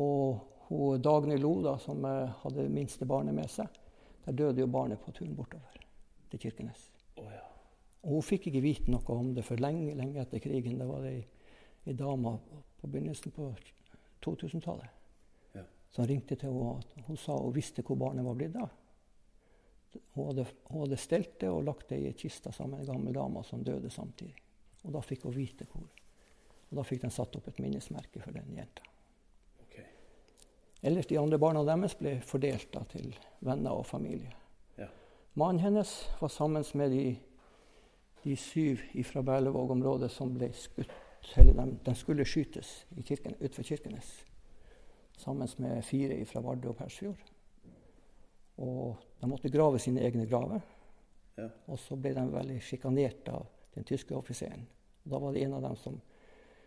[0.00, 3.80] Og hun, Dagny Lo, da, som eh, hadde minste barnet med seg,
[4.24, 5.80] der døde jo barnet på turen bortover
[6.30, 6.88] til Kirkenes.
[7.20, 7.42] Oh, ja.
[8.04, 10.78] Og hun fikk ikke vite noe om det for lenge, lenge etter krigen.
[10.80, 11.20] Det var ei,
[11.88, 12.36] ei dame
[12.80, 13.50] på begynnelsen på
[14.24, 15.64] 2000-tallet ja.
[15.92, 17.04] som ringte til henne.
[17.08, 18.72] Hun sa hun visste hvor barnet var blitt av.
[20.16, 22.94] Hun hadde, hun hadde stelt det og lagt det i ei kiste sammen med en
[22.94, 24.40] gammel dame som døde samtidig.
[24.84, 25.86] Og da fikk hun vite hvor.
[26.68, 28.93] Og da fikk de satt opp et minnesmerke for den jenta.
[30.84, 34.32] Ellers de andre barna deres ble fordelt da, til venner og familie.
[34.76, 34.90] Ja.
[35.40, 37.04] Mannen hennes var sammen med de,
[38.24, 40.92] de syv fra Berlevåg-området som ble skutt.
[41.40, 44.10] Eller de, de skulle skytes kirken, utenfor Kirkenes.
[45.16, 47.22] Sammen med fire fra Vardø og Persfjord.
[48.60, 50.60] Og de måtte grave sine egne graver.
[51.38, 51.48] Ja.
[51.66, 54.66] Og så ble de veldig sjikanert av den tyske offiseren.
[55.04, 55.96] Da var det en av dem som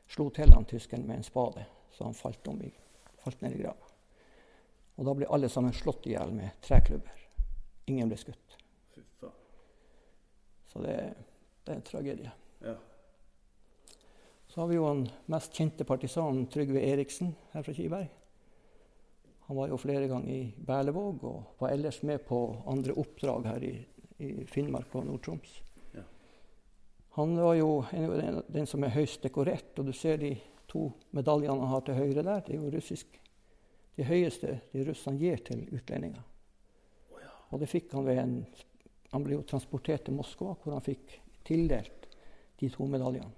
[0.10, 2.72] slo til han tyskeren med en spade, så han falt, i,
[3.22, 3.87] falt ned i grava.
[4.98, 7.26] Og da ble alle sammen slått i hjel med treklubber.
[7.88, 8.58] Ingen ble skutt.
[10.78, 10.96] Så det,
[11.64, 12.32] det, er en tragedie.
[12.62, 12.76] Ja.
[14.48, 18.10] Så har vi jo den mest kjente partisanen Trygve Eriksen her fra Kiberg.
[19.48, 23.64] Han var jo flere ganger i Berlevåg og var ellers med på andre oppdrag her
[23.64, 23.76] i,
[24.20, 25.54] i Finnmark og Nord-Troms.
[25.96, 26.04] Ja.
[27.16, 30.34] Han var jo den, den, som er høyst dekorert, og du ser de
[30.68, 32.44] to medaljene han har til høyre der.
[32.44, 33.22] Det er jo russisk.
[33.98, 36.24] De høyeste de russerne gir til utlendinger.
[37.50, 38.40] Og det fikk han ved en
[39.08, 41.14] Han ble jo transportert til Moskva, hvor han fikk
[41.48, 42.10] tildelt
[42.60, 43.30] de to medaljene.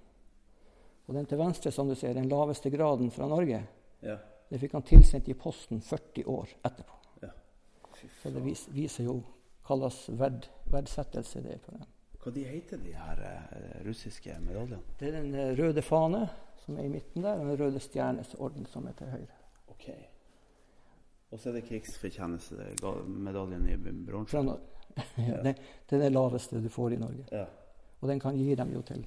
[1.06, 3.60] Og den til venstre, som du ser, den laveste graden fra Norge,
[4.02, 4.16] ja.
[4.50, 6.96] Det fikk han tilsendt i posten 40 år etterpå.
[7.22, 7.30] Ja.
[8.22, 9.20] Så det vis, viser jo
[9.66, 11.84] slags verd, verdsettelse det for dem.
[12.20, 14.82] Hva de heter de her uh, russiske medaljene?
[14.98, 16.24] Det er den uh, røde fane
[16.64, 19.38] som er i midten der, og den røde stjernes orden som er til høyre.
[19.70, 19.86] Ok.
[21.30, 24.36] Og så er det krigsfortjenestemedaljen i bronse?
[25.16, 25.54] ja, det,
[25.86, 27.24] det, er det laveste du får i Norge.
[27.30, 27.44] Ja.
[28.00, 29.06] Og den kan gi dem jo til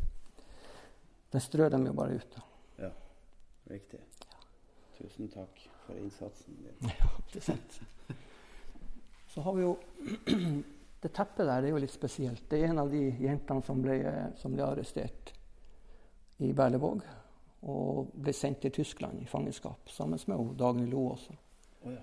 [1.34, 2.36] Den strør dem jo bare ut.
[2.36, 2.42] Da.
[2.86, 2.92] Ja,
[3.72, 4.00] riktig.
[5.00, 6.90] Tusen takk for innsatsen din.
[7.02, 7.82] Ja, det er sant.
[9.34, 9.74] Så har vi jo
[11.04, 12.46] Det teppet der det er jo litt spesielt.
[12.48, 13.98] Det er en av de jentene som ble,
[14.40, 15.34] som ble arrestert
[16.40, 17.04] i Berlevåg.
[17.68, 21.36] Og ble sendt til Tyskland i fangenskap sammen med Dagny Lo også.
[21.84, 22.00] Oh, ja.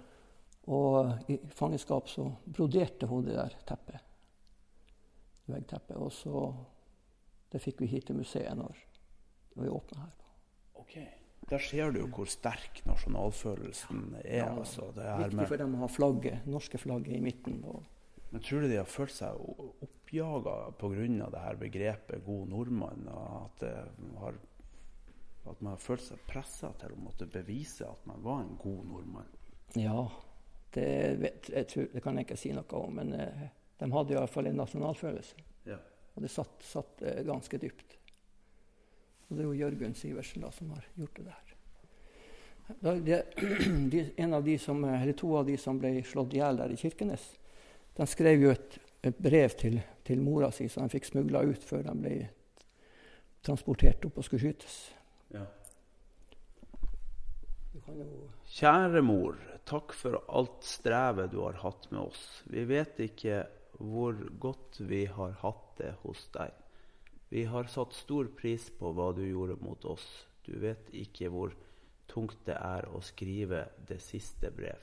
[0.70, 4.04] Og i fangenskap så broderte hun det der teppet.
[5.50, 5.96] Veggteppet.
[5.98, 6.52] Og så
[7.50, 8.76] Det fikk vi hit til museet når,
[9.56, 10.12] når vi åpna her.
[10.78, 10.92] Ok.
[11.50, 14.44] Der ser du hvor sterk nasjonalfølelsen er.
[14.44, 17.58] Ja, altså, det er viktig for dem å ha flagget, norske flagget i midten.
[18.30, 19.40] Men tror du de har følt seg
[19.82, 21.56] oppjaga pga.
[21.58, 23.10] begrepet 'god nordmann'?
[23.10, 23.66] At,
[24.20, 24.38] har,
[25.50, 28.84] at, man har følt seg pressa til å måtte bevise at man var en god
[28.86, 29.34] nordmann?
[29.74, 30.06] Ja,
[30.74, 30.88] det,
[31.20, 32.98] vet, tror, det kan jeg ikke si noe om.
[33.00, 33.46] Men eh,
[33.80, 35.46] de hadde iallfall en nasjonalfølelse.
[35.68, 35.78] Ja.
[36.14, 37.96] Og det satt, satt eh, ganske dypt.
[39.28, 41.56] Og det er jo Jørgen Sivertsen da, som har gjort det der.
[42.80, 43.22] Da, det,
[43.92, 46.74] de, en av de som, eller To av de som ble slått i hjel der
[46.74, 47.24] i Kirkenes,
[47.96, 51.64] de skrev jo et, et brev til, til, mora si som de fikk smugla ut
[51.66, 52.14] før de ble
[53.46, 54.76] transportert opp og skulle skytes.
[55.34, 55.46] Ja.
[58.50, 59.38] Kjære mor,
[59.70, 62.42] takk for alt strevet du har hatt med oss.
[62.50, 63.44] Vi vet ikke
[63.78, 66.52] hvor godt vi har hatt det hos deg.
[67.30, 70.06] Vi har satt stor pris på hva du gjorde mot oss.
[70.42, 71.54] Du vet ikke hvor
[72.10, 74.82] tungt det er å skrive det siste brev.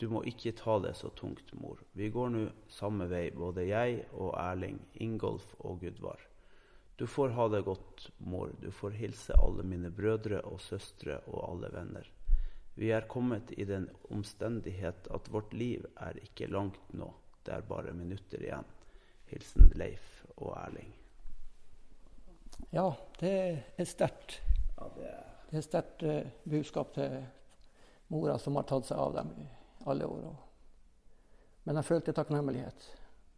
[0.00, 1.82] Du må ikke ta det så tungt, mor.
[1.92, 6.22] Vi går nå samme vei, både jeg og Erling, Ingolf og Gudvar.
[6.96, 8.48] Du får ha det godt, mor.
[8.64, 12.08] Du får hilse alle mine brødre og søstre og alle venner.
[12.74, 17.10] Vi er kommet i den omstendighet at vårt liv er ikke langt nå.
[17.44, 18.68] Det er bare minutter igjen.
[19.30, 20.92] Hilsen Leif og Erling.
[22.70, 23.34] Ja, det
[23.78, 24.40] er sterkt.
[24.76, 27.16] Ja, det er det er sterkt uh, budskap til
[28.14, 29.46] mora som har tatt seg av dem i
[29.90, 30.28] alle år.
[31.66, 32.86] Men jeg følte takknemlighet.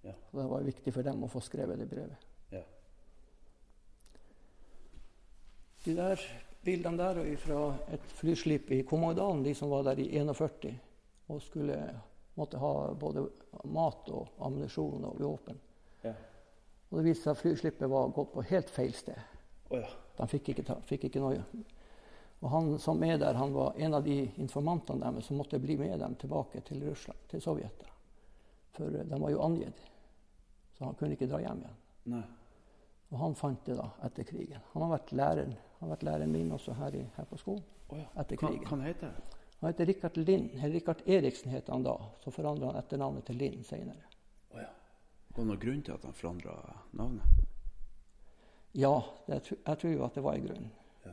[0.05, 0.13] Ja.
[0.13, 2.27] Det var viktig for dem å få skrevet det brevet.
[2.53, 2.63] Ja.
[5.87, 6.27] De der
[6.65, 7.61] bildene der er fra
[7.93, 10.73] et flyslip i Komodalen, de som var der i 41
[11.33, 11.79] og skulle
[12.35, 13.27] måtte ha både
[13.73, 15.61] mat og ammunisjon og våpen.
[16.03, 16.15] Ja.
[16.91, 19.19] Og det viste seg at flyslippet var gått på helt feil sted.
[19.71, 19.89] Oh, ja.
[20.19, 21.41] De fikk ikke, fikk ikke noe.
[22.43, 25.79] Og han som er der, han var en av de informantene deres som måtte bli
[25.81, 27.85] med dem tilbake til Russland, til Sovjet.
[28.77, 29.83] For eh, de var jo angitt,
[30.77, 31.79] så han kunne ikke dra hjem igjen.
[32.13, 32.25] Nei.
[33.13, 34.65] Og han fant det da etter krigen.
[34.73, 37.63] Han har vært læreren, han har vært læreren min også her, i, her på skolen
[37.91, 38.05] oh ja.
[38.23, 38.69] etter Hva, krigen.
[38.71, 39.39] hva heter han?
[39.59, 41.97] Han heter Rikard Lind, eller Rikard Eriksen het han da.
[42.23, 44.07] Så forandra han etternavnet til Lind senere.
[44.55, 44.69] Å ja.
[45.33, 46.55] Var det noen grunn til at han forandra
[46.95, 47.43] navnet?
[48.79, 48.95] Ja,
[49.27, 50.71] det, jeg tror jo at det var en grunn.
[51.05, 51.13] Ja.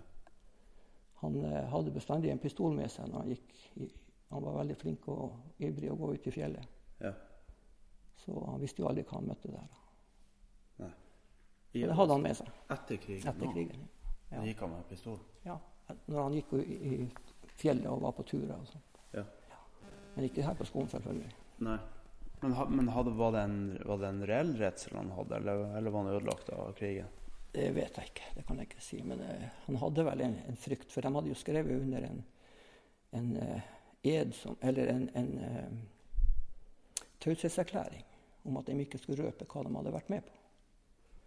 [1.25, 3.53] Han eh, hadde bestandig en pistol med seg når han gikk.
[3.81, 3.91] I,
[4.29, 6.77] han var veldig flink og ivrig å gå ut i fjellet.
[7.01, 7.15] Ja.
[8.21, 9.79] Så han visste jo aldri hva han møtte der.
[10.85, 10.93] Nei.
[11.73, 13.33] Det hadde han med seg Etter krigen?
[13.33, 13.81] etter krigen.
[13.85, 13.98] Da
[14.29, 14.43] Ja.
[14.45, 15.19] gikk han med pistol?
[15.43, 15.57] Ja.
[16.05, 16.97] Når han gikk i,
[17.59, 18.83] fjellet og var på turer og sånn.
[19.15, 19.23] Ja.
[20.15, 21.31] Men ikke her på skolen, selvfølgelig.
[21.65, 21.79] Nei.
[22.41, 25.91] Men, men hadde, var, det en, var det en reell redsel han hadde, eller, eller
[25.91, 27.09] var han ødelagt av krigen?
[27.51, 28.99] Det vet jeg ikke, det kan jeg ikke si.
[29.03, 32.21] Men uh, han hadde vel en, en frykt, for de hadde jo skrevet under en,
[33.17, 33.71] en uh,
[34.07, 38.05] ed som Eller en, en uh, taushetserklæring
[38.47, 40.37] om at de ikke skulle røpe hva de hadde vært med på.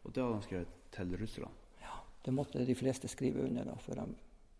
[0.02, 1.61] Og det hadde han skrevet til Russland?
[2.22, 4.14] Det måtte de fleste skrive under da, før de,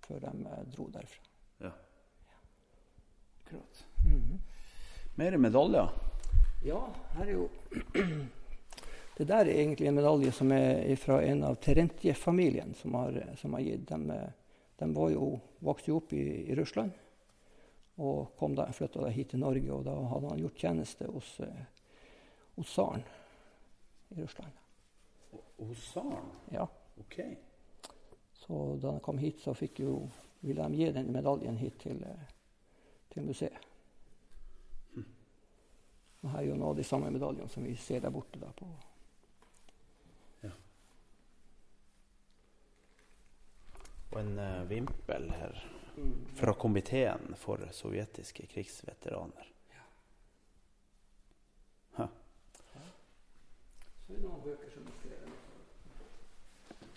[0.07, 1.23] før de eh, dro derfra.
[1.63, 1.71] Ja.
[3.45, 3.85] Akkurat.
[4.07, 4.39] -hmm.
[5.15, 5.89] Mer medaljer?
[6.65, 7.49] Ja, her er jo
[9.17, 13.53] Det der er egentlig en medalje som er fra en av Terentjev-familien som, har- som
[13.53, 13.89] har gitt.
[13.89, 14.29] De, eh,
[14.79, 16.93] de var jo, vokste jo opp i, i Russland
[17.97, 19.73] og kom da, flytta hit til Norge.
[19.73, 21.65] Og da hadde han gjort tjeneste hos, eh,
[22.57, 23.03] hos tsaren
[24.17, 24.53] i Russland.
[25.59, 26.31] Hos tsaren?
[26.51, 26.67] Ja.
[26.99, 27.21] OK.
[28.53, 29.97] Så da han kom hit, så fikk jo,
[30.45, 32.33] ville de gi den medaljen hit til, eh,
[33.09, 33.69] til museet.
[36.23, 38.39] Og her er jo noe av de samme medaljene som vi ser der borte.
[38.39, 38.69] Da, på.
[44.13, 45.57] Og en uh, vimpel her
[46.37, 49.49] fra komiteen for sovjetiske krigsveteraner.
[51.97, 52.07] Hæ.
[52.69, 55.33] Så er det noen bøker som er skrevet.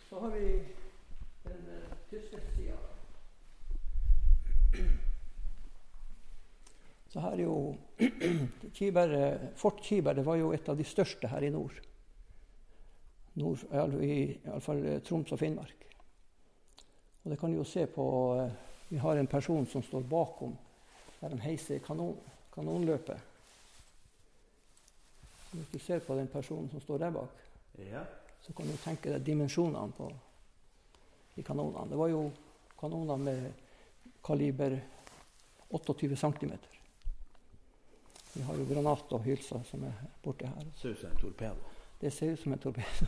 [0.10, 0.50] Så har vi
[1.46, 2.78] den uh, tyske sida.
[7.16, 7.76] Så her er jo
[8.76, 11.78] Kiberg, eh, Fort Kiber det var jo et av de største her i nord.
[13.40, 15.86] nord I alle fall eh, Troms og Finnmark.
[17.24, 18.10] Og det kan du jo se på
[18.42, 18.52] eh,
[18.90, 20.58] Vi har en person som står bakom
[21.22, 22.20] der de heiser kanon,
[22.52, 23.18] kanonløpet.
[25.56, 27.42] Hvis du ser på den personen som står der bak,
[27.80, 28.04] Ja.
[28.42, 30.12] så kan du tenke deg dimensjonene på
[31.36, 31.90] de kanonene.
[31.90, 32.32] Det var jo
[32.80, 33.52] kanoner med
[34.24, 34.82] kaliber
[35.72, 36.75] 28 cm.
[38.36, 39.94] Vi har jo granat og hylser som er
[40.24, 40.64] borti her.
[40.66, 41.56] Det Ser ut som en torpedo.
[42.02, 43.08] Det ser ut som en torpedo.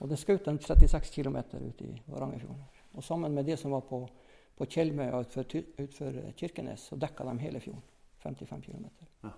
[0.00, 2.62] og det skjøt de 36 km ut i Varangerfjorden.
[2.94, 4.08] Og sammen med det som var på,
[4.56, 7.82] på Tjeldmøya utfor, Ty- utfor Kirkenes, så dekka de hele fjorden.
[8.22, 8.84] 55 km.
[9.24, 9.30] Ja.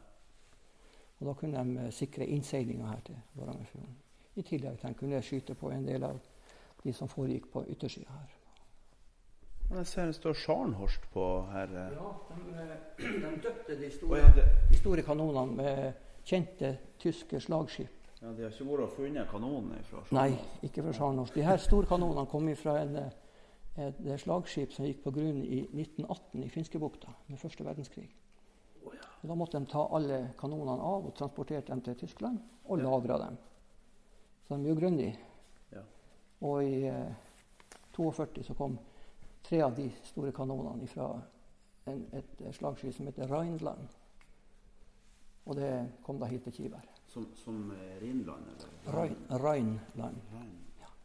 [1.21, 3.97] Og da kunne de eh, sikre innseilinga her til Varangerfjorden.
[4.37, 6.19] I tillegg til at de kunne skyte på en del av
[6.85, 8.31] de som foregikk på yttersida her.
[9.73, 11.71] Jeg ser det står Scharnhorst på her.
[11.73, 11.93] eh.
[11.97, 12.11] Ja,
[12.99, 15.93] de, de døpte de store, ja, det, de store kanonene med
[16.29, 17.89] kjente tyske slagskip.
[18.23, 21.35] ja, de har ikke vært og funnet kanonene fra Nei, ikke fra Scharnhorst.
[21.35, 26.45] De her storkanonene kom fra en, eh, et slagskip som gikk på grunn i 1918
[26.45, 28.11] i Finskebukta med første verdenskrig.
[28.85, 32.85] Og da måtte de ta alle kanonene av og transporterte dem til Tyskland og Ja.
[32.91, 33.37] lagra dem.
[34.49, 35.17] Så de er jo grundige.
[35.73, 35.81] Ja.
[36.43, 37.13] Og i eh,
[37.97, 38.79] 42 så kom
[39.53, 41.11] tre av de store kanonene fra
[41.85, 43.91] en, et eh, slagskip som heter Rheinland.
[45.45, 45.73] Og det
[46.07, 46.87] kom da hit til Kiberg.
[47.13, 47.99] Som, som Rheinland?
[48.01, 48.95] Rhinland, eller?
[48.97, 50.23] Rhein, Rheinland.
[50.33, 50.55] Rhein.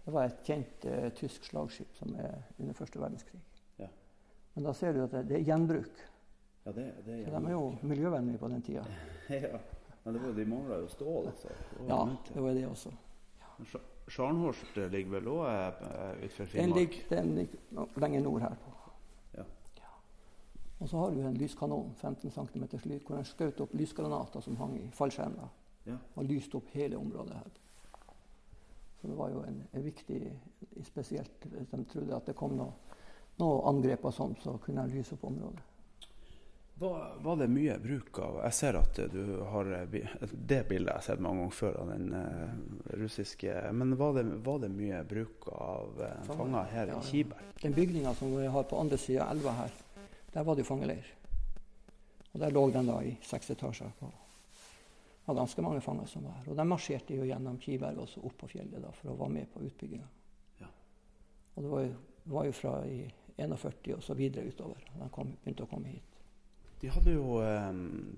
[0.06, 3.42] Det var et kjent uh, tysk slagskip som er under første verdenskrig.
[3.82, 3.90] Ja.
[4.56, 6.00] Men da ser du at det, det er gjenbruk.
[6.64, 8.86] Ja, det, det Så de er jo miljøvennlige på den tida.
[9.34, 9.60] ja.
[10.06, 11.52] Men det var, de mangla jo stål, altså.
[11.90, 12.00] Ja,
[12.32, 12.96] det var det også.
[13.68, 15.46] Scha- Scharnhorst eh, ligger vel òg
[16.24, 16.80] utenfor Den Finnmark?
[16.80, 18.56] ligger, den ligger lenger nord her.
[18.64, 18.74] på.
[19.38, 19.44] Ja.
[20.80, 24.56] Og så har du en lyskanon, 15 cm lyd, hvor den skjøt opp lysgranater som
[24.56, 25.50] hang i fallskjermer.
[25.88, 25.98] Ja.
[26.16, 27.50] Og lyste opp hele området her.
[29.02, 30.22] Så det var jo en, en viktig
[30.84, 32.74] Spesielt hvis de trodde at det kom noe,
[33.40, 35.64] noe angrep av sånt, så kunne de lyse opp området.
[36.80, 41.00] Var, var det mye bruk av Jeg ser at du har eh, Det bildet jeg
[41.00, 42.52] har sett mange ganger før av den eh,
[43.02, 46.70] russiske Men var det, var det mye bruk av eh, Fanger.
[46.76, 47.02] her Ja, ja.
[47.02, 47.50] i Kiberg?
[47.64, 49.74] Den bygninga som vi har på andre sida av elva her,
[50.36, 51.10] der var det jo fangeleir.
[52.34, 53.90] Og der lå den da i seks etasjer.
[53.98, 54.12] på
[55.28, 56.52] det var ganske mange fanger som var her.
[56.52, 59.34] Og de marsjerte jo gjennom Kiberg og så opp på fjellet da, for å være
[59.34, 60.06] med på utbygginga.
[60.62, 60.70] Ja.
[61.56, 61.96] Og det var jo,
[62.36, 63.02] var jo fra i
[63.36, 64.86] 41 og så videre utover.
[64.94, 66.17] De kom, begynte å komme hit.
[66.82, 67.40] De hadde jo,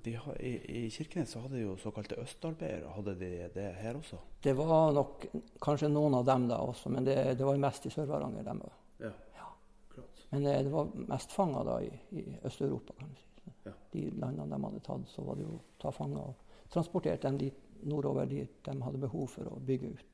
[0.03, 0.49] de, i,
[0.85, 2.89] I Kirkenes så hadde de jo såkalte østarbeidere.
[2.91, 4.17] Hadde de det her også?
[4.43, 5.25] Det var nok
[5.63, 8.43] kanskje noen av dem da også, men det, det var mest i Sør-Varanger.
[8.43, 8.73] dem var.
[8.99, 9.47] Ja, Ja.
[9.93, 10.25] klart.
[10.31, 13.53] Men det, det var mest fanger da i, i Øst-Europa, kan du si.
[13.65, 13.71] Ja.
[13.93, 16.35] De landene de hadde tatt, så var det jo å ta fanger og
[16.69, 20.05] transportert dem dit nordover dit de hadde behov for å bygge ut.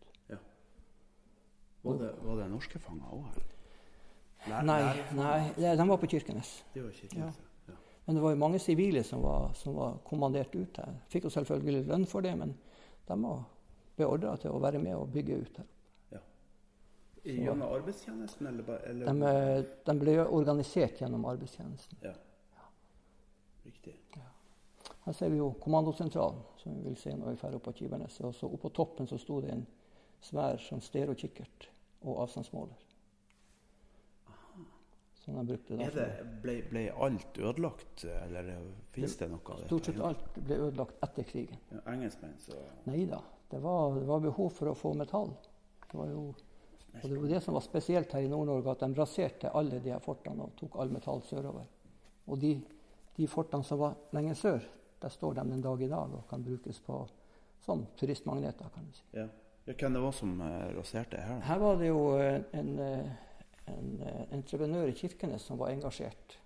[1.85, 3.43] Var det, var det norske fanger òg her?
[4.49, 4.77] Lær- Nei,
[5.17, 6.63] nei, de de var på Kirkenes.
[6.73, 7.44] De var Kirkenes, ja.
[8.05, 8.07] Ja.
[8.07, 10.97] Men det var jo mange sivile som var, som var kommandert ut her.
[11.09, 12.53] Fikk jo selvfølgelig lønn for det, men
[13.07, 13.41] de var
[13.97, 15.71] beordra til å være med og bygge ut her.
[17.25, 19.05] Gjennom arbeidstjenesten, eller eller?
[19.05, 21.97] De, eh, de ble organisert gjennom arbeidstjenesten.
[22.03, 22.11] Ja.
[23.63, 23.95] Riktig.
[25.05, 28.19] Her ser vi jo kommandosentralen, som vi vil se når vi drar opp på Kibernes.
[28.21, 29.65] Og så oppå toppen så sto det en
[30.21, 31.67] svær sånn stereokikkert
[32.05, 32.84] og avstandsmåler.
[35.25, 35.85] Som de brukte da.
[35.93, 36.07] Det,
[36.43, 38.51] ble, ble alt ødelagt, eller
[38.93, 39.69] fins det noe av det?
[39.71, 41.63] Stort sett alt ble ødelagt etter krigen.
[41.73, 43.23] Ja, engelskmenn, så Nei da.
[43.49, 45.31] Det var, det var behov for å få metall.
[45.89, 46.27] Det var jo,
[47.01, 49.95] og det var det som var spesielt her i Nord-Norge, at de raserte alle de
[49.95, 51.65] her fortene og tok all metall sørover.
[52.29, 52.53] Og de,
[53.17, 54.69] de fortene som var lenger sør,
[55.01, 57.01] der står de den dag i dag og kan brukes på
[57.65, 59.03] som turistmagneter, kan du si.
[59.17, 59.27] ja.
[59.65, 61.39] Hvem det var som uh, raserte her?
[61.41, 63.07] Her var det jo en, en, eh,
[63.71, 66.37] en eh, entreprenør i Kirkenes som var engasjert.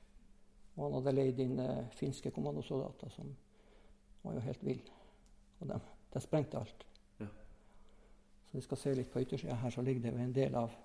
[0.75, 3.31] Og han hadde leid inn eh, finske kommandosoldater som
[4.23, 4.99] var jo helt ville.
[5.59, 5.79] Og de,
[6.13, 6.85] de sprengte alt.
[7.19, 7.27] Ja.
[8.49, 10.77] Så vi skal se litt på yttersida her, så ligger det jo en del av,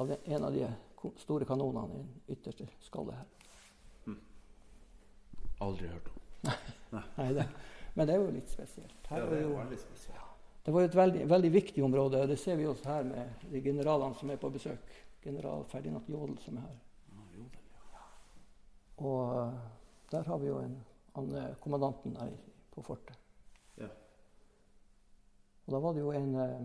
[0.00, 0.70] av den, en av de
[1.20, 3.28] store kanonene i den ytterste skallet her.
[5.60, 6.16] Aldri hørt om.
[7.18, 7.44] Nei, det,
[7.94, 8.96] men det er jo litt spesielt.
[9.10, 10.26] Her Ja, det er jo, veldig spesielt.
[10.64, 14.16] det var et veldig, veldig viktig område, det ser vi også her med de generalene
[14.16, 14.94] som er på besøk.
[15.22, 16.78] General Ferdinand Jodel som er her.
[17.36, 18.04] Ja.
[19.04, 19.58] Og eh,
[20.12, 20.76] der har vi jo en,
[21.14, 22.32] han, kommandanten her
[22.74, 23.18] på fortet.
[23.78, 23.88] Ja.
[25.66, 26.60] Og da var det jo en eh,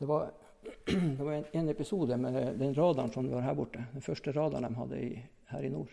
[0.00, 0.30] Det var,
[1.18, 3.84] det var en, en episode med den radaren som var her borte.
[3.92, 5.10] Den første radaren de hadde i,
[5.50, 5.92] her i nord.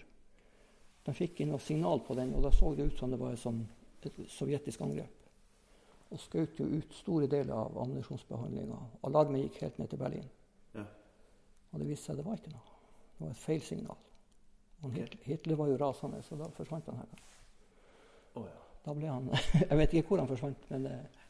[1.04, 3.36] De fikk inn noe signal på den, og da så det ut som det var
[3.36, 3.62] et, sånn,
[4.04, 5.28] et sovjetisk angrep.
[6.12, 8.80] Og skjøt jo ut store deler av ammunisjonsbehandlinga.
[9.08, 10.28] Alarmen gikk helt ned til Berlin.
[11.72, 12.78] Og det viste seg det var ikke noe.
[13.18, 14.04] Det var et feilsignal.
[15.26, 17.22] Hitler, var jo rasende, så da forsvant han her.
[18.38, 18.64] Oh, ja.
[18.86, 19.26] Da ble han
[19.70, 20.86] Jeg vet ikke hvor han forsvant, men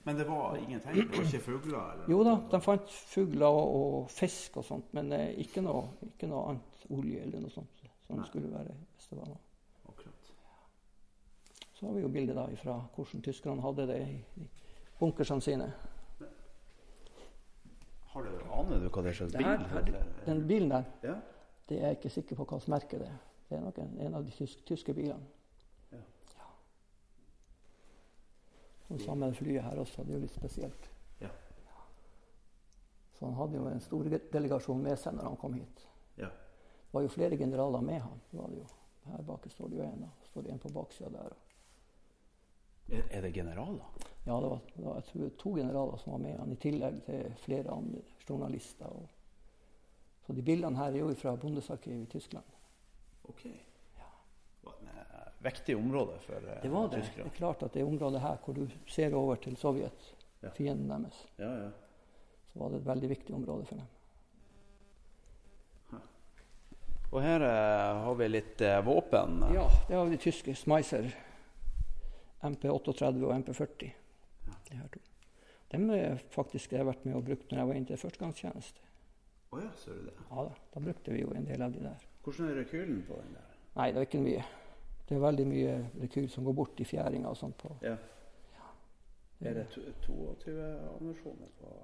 [0.06, 0.96] Men det var ingenting?
[0.96, 1.94] Det var ikke fugler?
[1.94, 5.88] Eller Jo da, de fant fugler og, og fisk og sånt, men eh, ikke, noe,
[6.12, 8.28] ikke noe annet olje eller noe sånt som Nei.
[8.30, 9.42] skulle være hvis det var noe.
[9.90, 10.32] Akkurat.
[11.74, 14.48] Så har vi jo bildet da fra hvordan tyskerne hadde det i
[15.00, 15.72] bunkersene sine.
[18.18, 19.46] Har du, aner du hva det er slags bil?
[19.46, 21.16] her, den bilen der, Ja.
[21.70, 23.18] det er jeg ikke sikker på hva slags merke det er.
[23.50, 25.28] Det er nok en, en av de tysk, tyske bilene.
[25.92, 26.00] Ja.
[26.34, 26.48] Ja.
[28.90, 30.90] Og samme flyet her også, det er jo litt spesielt.
[31.22, 31.30] Ja.
[33.20, 35.86] Så han hadde jo en stor delegasjon med seg når han kom hit.
[36.18, 36.30] Ja.
[36.32, 38.22] Det var jo flere generaler med han.
[38.32, 38.68] Det var det jo.
[39.08, 40.10] Her bak står det jo en, Da.
[40.32, 41.36] står det en på baksida der.
[42.92, 43.86] Er, er det generaler?
[44.28, 47.34] Ja, det var, det var tror, to generaler som var med han, i tillegg til
[47.44, 48.86] flere andre journalister.
[48.92, 49.08] Og,
[50.28, 52.46] så de bildene her er jo fra Bondesarkivet i Tyskland.
[53.28, 53.44] Ok.
[53.48, 56.62] Det var et eh, viktig område for Tyskland.
[56.64, 57.04] Det var det.
[57.16, 60.14] Det er klart at det området her hvor du ser over til Sovjet,
[60.44, 60.50] Ja.
[60.54, 61.70] fienden deres, Ja, ja.
[62.54, 63.88] så var det et veldig viktig område for dem.
[67.12, 69.40] Og her eh, har vi litt eh, våpen.
[69.56, 71.08] Ja, det har vi de tyske Schmeisser.
[72.44, 73.94] MP38 og MP40.
[74.70, 75.00] De her to.
[75.72, 78.84] Dem har faktisk jeg har vært med og brukt når jeg var inne til førstegangstjeneste.
[79.52, 80.14] Oh ja, ser du det.
[80.30, 82.06] Ja da, da brukte vi jo en del av de der.
[82.24, 83.58] Hvordan er rekylen på den der?
[83.78, 84.46] Nei, det er ikke mye.
[85.08, 87.72] Det er veldig mye rekyl som går bort i fjæringa og sånt på.
[87.82, 87.96] Ja.
[89.40, 90.56] Er det 22
[90.96, 91.76] ammunisjoner på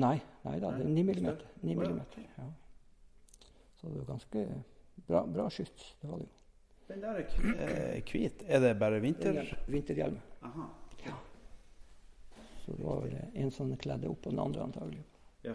[0.00, 1.48] Nei, nei da, det er 9 Nei, millimeter.
[1.60, 2.44] 9 Å ja, millimeter ja.
[3.80, 4.44] Så det er jo ganske
[5.08, 5.96] bra, bra skyts.
[6.00, 6.39] Det var det jo.
[6.90, 8.42] Den der er eh, hvit.
[8.50, 9.40] Er det bare vinter?
[9.70, 10.18] Vinterhjelm.
[10.42, 10.66] Aha.
[12.64, 15.02] Så det var vel en som kledde opp og den andre antagelig.
[15.44, 15.54] Ja.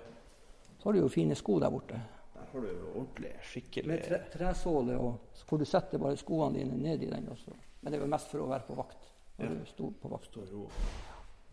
[0.79, 1.99] Så har du jo fine sko der borte.
[2.35, 6.17] Der har du jo ordentlig, skikkelig Med tre, tresåle, og så får du sette bare
[6.19, 7.53] skoene dine ned i den også.
[7.81, 9.11] Men det er jo mest for å være på vakt.
[9.37, 9.53] Når Ja.
[9.59, 10.37] du sto på vakt.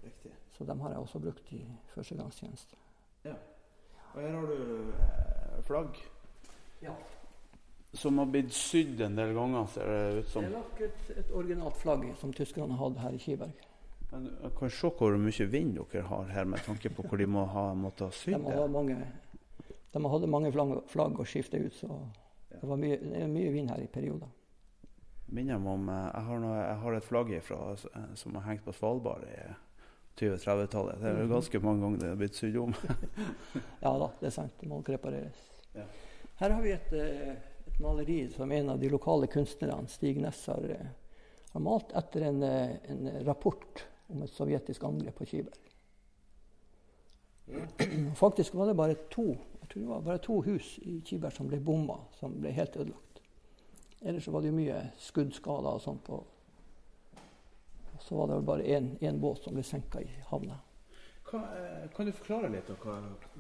[0.05, 0.33] Riktig.
[0.57, 1.61] Så dem har jeg også brukt i
[1.95, 2.77] førstegangstjeneste.
[3.25, 3.35] Ja.
[4.15, 5.99] Og her har du eh, flagg
[6.83, 6.95] Ja.
[7.95, 10.45] Som har blitt sydd en del ganger, ser det ut Det som.
[10.45, 13.67] er nok et, et originalt flagg som tyskerne hadde her i Kiberg.
[14.13, 17.27] Men jeg kan se hvor mye vind dere har her, med tanke på hvor de
[17.27, 18.53] må ha måttet må
[18.89, 18.97] det.
[19.93, 21.89] De hadde mange flagg, flagg å skifte ut, så
[22.53, 24.29] det var mye, det er mye vind her i perioder.
[25.33, 28.49] minner meg om eh, jeg har, noe, jeg har et flagg ifra, eh, som har
[28.51, 29.37] hengt på Svalbard i
[30.21, 31.01] 20-30-tallet.
[31.01, 32.75] Det er ganske mange ganger det har blitt sydd om.
[33.85, 34.53] Ja da, det er sant.
[34.61, 35.41] Det må repareres.
[35.73, 35.87] Ja.
[36.43, 37.52] Her har vi eh, et
[37.83, 40.87] maleri som en av de lokale kunstnerne, Stig Ness, har, eh,
[41.53, 45.59] har malt etter en, eh, en rapport om et sovjetisk angrep på Kiberg.
[48.17, 49.37] Faktisk var det bare to,
[49.75, 53.21] det var bare to hus i Kiberg som ble bomma, som ble helt ødelagt.
[54.03, 56.25] Ellers så var det jo mye skuddskader og sånt på
[58.03, 58.63] Så var det vel bare
[58.99, 60.57] én båt som ble senka i havna.
[61.33, 62.97] Eh, kan du forklare litt om hva,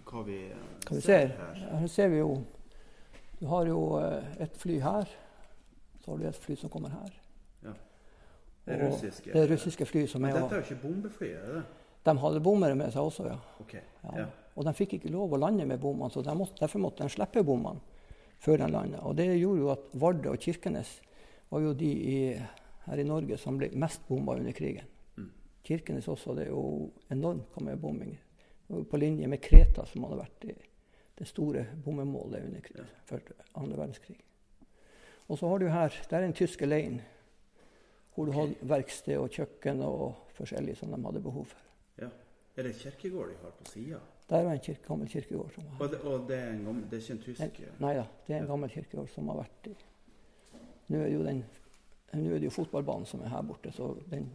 [0.06, 0.36] hva vi
[0.86, 1.32] Hva vi ser?
[1.36, 1.78] her?
[1.80, 2.44] Her ser vi jo
[3.42, 5.08] Du har jo eh, et fly her.
[5.98, 7.14] Så har du et fly som kommer her.
[7.64, 7.72] Ja.
[8.62, 9.32] Det er russiske.
[9.32, 11.62] Det er russiske fly som Men er dette er jo ikke bombefly, er det?
[12.06, 13.34] De hadde bommere med seg også, ja.
[13.64, 13.74] Ok.
[13.80, 14.14] ja.
[14.20, 14.28] Ja.
[14.54, 17.10] Og de fikk ikke lov å lande med bommene, så de måtte, derfor måtte de
[17.10, 17.82] slippe bommene
[18.42, 19.02] før de landa.
[19.10, 20.96] Og det gjorde jo at Vardø og Kirkenes
[21.50, 22.16] var jo de i,
[22.86, 24.86] her i Norge som ble mest bomba under krigen.
[25.18, 25.30] Mm.
[25.66, 26.38] Kirkenes også.
[26.38, 28.14] Det er jo enormt hva med bombing.
[28.14, 30.60] Det var jo På linje med Kreta, som hadde vært det,
[31.22, 34.16] det store bommemålet under første, andre verdenskrig.
[35.30, 37.00] Og så har du her Det er en tysk lein
[38.14, 41.58] hvor du hadde verksted og kjøkken og forskjellig som de hadde behov for.
[42.02, 42.08] ja.
[42.56, 43.98] Er det en kirkegård de har på sida?
[44.28, 45.54] Der var en kirke, gammel kirkegård.
[45.54, 47.78] som var Og, det, og det, er en gammel, det er ikke en tysk En-
[47.80, 49.74] Nei da, det er en gammel kirkegård som har vært i
[50.92, 51.40] Nå er jo, den,
[52.12, 54.28] nå er det jo fotballbanen som er her borte, så den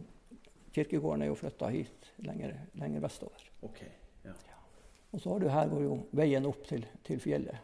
[0.74, 3.44] kirkegården er jo flytta hit lenger, lenger vestover.
[3.62, 3.84] Ok.
[4.24, 4.32] Ja.
[5.12, 7.56] Og så har du her går jo veien opp til, til fjellet,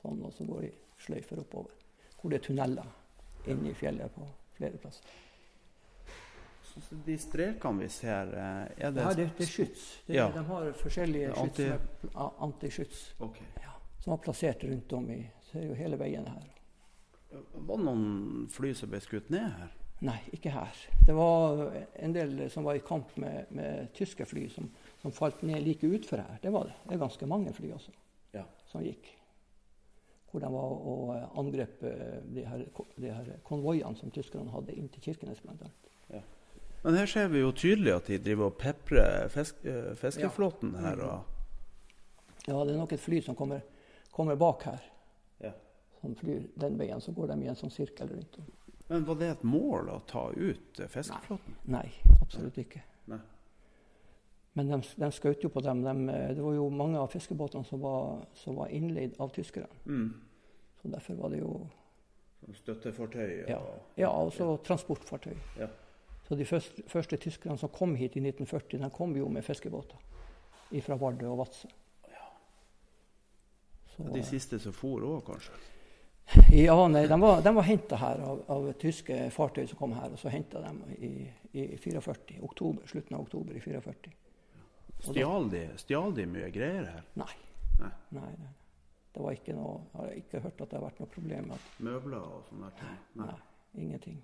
[0.00, 0.70] sånn, og så går de
[1.04, 1.74] sløyfer oppover.
[2.16, 2.88] Hvor det er tunneler
[3.52, 4.24] inne i fjellet på
[4.56, 5.04] flere plasser.
[6.66, 9.84] Så så de strekene vi ser, eh, er Det ja, det, det er skyts.
[10.06, 10.26] Det, Ja.
[10.32, 13.38] De har forskjellige Anti- som er antiskyts Ok.
[13.62, 16.42] ja, som er plassert rundt om i Så er jo hele veien her.
[17.54, 19.70] Var det noen fly som ble skutt ned her?
[20.04, 20.76] Nei, ikke her.
[21.06, 21.62] Det var
[22.04, 24.66] en del som var i kamp med, med tyske fly, som,
[25.00, 26.36] som falt ned like utfor her.
[26.42, 26.74] Det var det.
[26.84, 27.94] Det er ganske mange fly også
[28.36, 28.42] Ja.
[28.68, 29.08] som gikk.
[30.30, 32.64] Hvor de var og eh, angrep eh, de her,
[33.00, 35.70] de her konvoiene som tyskerne hadde inn til Kirkenes bl.a.
[36.84, 39.64] Men her ser vi jo tydelig at de driver og peprer fisk,
[39.98, 40.82] fiskeflåten ja.
[40.84, 41.00] her.
[41.02, 41.32] Og,
[42.46, 43.64] Ja, det er nok et fly som kommer,
[44.14, 44.84] kommer bak her,
[45.42, 45.50] ja.
[45.98, 47.00] som flyr den veien.
[47.02, 48.52] Så går de i en sånn sirkel rundt om.
[48.88, 51.56] Men var det et mål å ta ut eh, fiskeflåten?
[51.74, 51.86] Nei,
[52.20, 52.82] absolutt ikke.
[53.10, 53.18] Nei.
[54.56, 55.82] Men de, de skjøt jo på dem.
[55.84, 55.94] De,
[56.36, 59.82] det var jo mange av fiskebåtene som var, som var innleid av tyskerne.
[59.84, 60.14] Mm.
[60.80, 61.56] Så derfor var det jo
[62.54, 63.58] Støttefartøy og Ja,
[63.98, 65.34] ja og så transportfartøy.
[65.58, 65.66] Ja.
[66.28, 69.98] Så de første, første tyskerne som kom hit i 1940, de kom jo med fiskebåter
[70.82, 71.68] fra Vardø og Vadsø.
[73.96, 75.54] Så, De siste som for òg, kanskje?
[76.50, 80.10] Ja, nei, de var, de var henta her av, av tyske fartøy som kom her,
[80.12, 81.10] og så henta dem i,
[81.54, 84.14] i 44, oktober, slutten av oktober i 44.
[85.06, 87.02] Stjal de, stjal de mye greier her?
[87.20, 87.32] Nei.
[87.78, 87.92] Nei.
[88.16, 88.54] Nei, nei.
[89.16, 91.52] Det var ikke noe, jeg har ikke hørt at det har vært noe problem
[91.86, 92.96] Møbler og sånne ting?
[93.20, 93.28] Nei.
[93.30, 94.18] Nei, ingenting.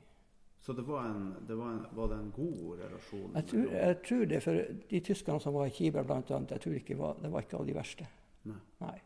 [0.63, 3.33] Så det var, en, det var, en, var det en god relasjon?
[3.35, 4.61] Jeg tror, jeg tror det, for
[4.93, 7.59] de tyskerne som var i Kiber blant annet, jeg tror ikke var, det var ikke
[7.59, 8.07] av de verste.
[8.47, 8.59] Nei.
[8.83, 8.99] Nei,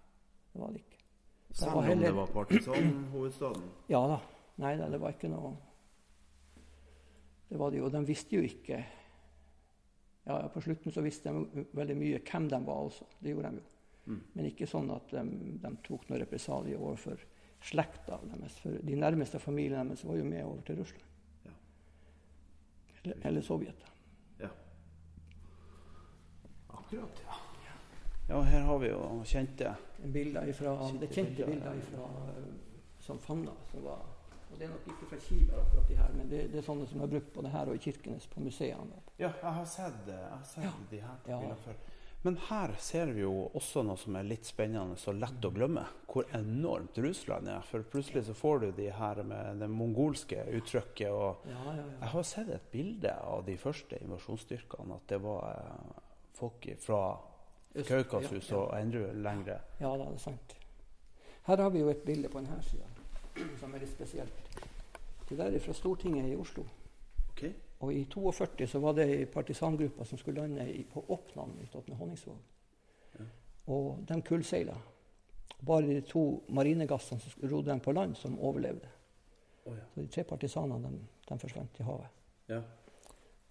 [0.52, 0.95] det var det ikke.
[1.56, 3.62] Selv om heller- det var partisanhovedstaden?
[3.88, 4.18] Ja da.
[4.60, 5.54] Nei da, det var ikke noe
[7.48, 7.88] Det var det jo.
[7.92, 8.84] De visste jo ikke
[10.26, 13.04] Ja, På slutten så visste de veldig mye hvem de var også.
[13.22, 13.66] Det gjorde de jo.
[14.06, 14.20] Mm.
[14.34, 15.22] Men ikke sånn at de,
[15.62, 17.22] de tok noen represalier overfor
[17.62, 18.58] slekta deres.
[18.62, 21.06] For de nærmeste familiene deres var jo med over til Russland.
[21.46, 21.54] Ja.
[23.04, 23.86] Eller, eller Sovjet.
[24.42, 24.50] Ja.
[26.74, 27.35] Akkurat, ja.
[28.28, 32.44] Ja, her har vi jo kjente Bilder ifra, Kjente det kjente bilder, ifra, fra,
[33.00, 33.52] som Fanna.
[33.70, 34.00] Som var,
[34.50, 36.86] og det er nok ikke fra Kiberg, akkurat de her, men det, det er sånne
[36.90, 38.98] som er brukt både her og i Kirkenes på museene.
[39.18, 40.72] Ja, jeg har sett, jeg har sett Ja.
[40.90, 41.38] de her Ja.
[41.38, 41.78] bildene før.
[42.26, 45.84] Men her ser vi jo også noe som er litt spennende og lett å glemme.
[46.10, 47.60] Hvor enormt Russland er.
[47.62, 51.10] For plutselig så får du de her med det mongolske uttrykket.
[51.12, 51.84] og Ja, ja, ja.
[52.00, 54.96] Jeg har sett et bilde av de første invasjonsstyrkene.
[54.96, 56.00] At det var eh,
[56.34, 57.02] folk fra
[57.84, 58.62] Kaukasus ja, ja.
[58.62, 59.58] og enda lengre.
[59.80, 60.56] Ja, det er sant.
[61.46, 62.88] Her har vi jo et bilde på denne sida
[63.60, 64.58] som er litt spesielt.
[65.28, 66.64] Det der er fra Stortinget i Oslo.
[67.30, 67.52] Okay.
[67.84, 71.94] Og i 42 så var det ei partisangruppa som skulle lande i, på Oppland utenfor
[71.94, 72.38] Honningsvåg.
[73.18, 73.26] Ja.
[73.66, 74.76] Og de kullseila.
[75.66, 78.88] Bare de to marinegassene som rodde dem på land, som overlevde.
[79.66, 79.84] Oh, ja.
[79.94, 82.24] Så de tre partisanene de, de forsvant i havet.
[82.48, 82.62] ja.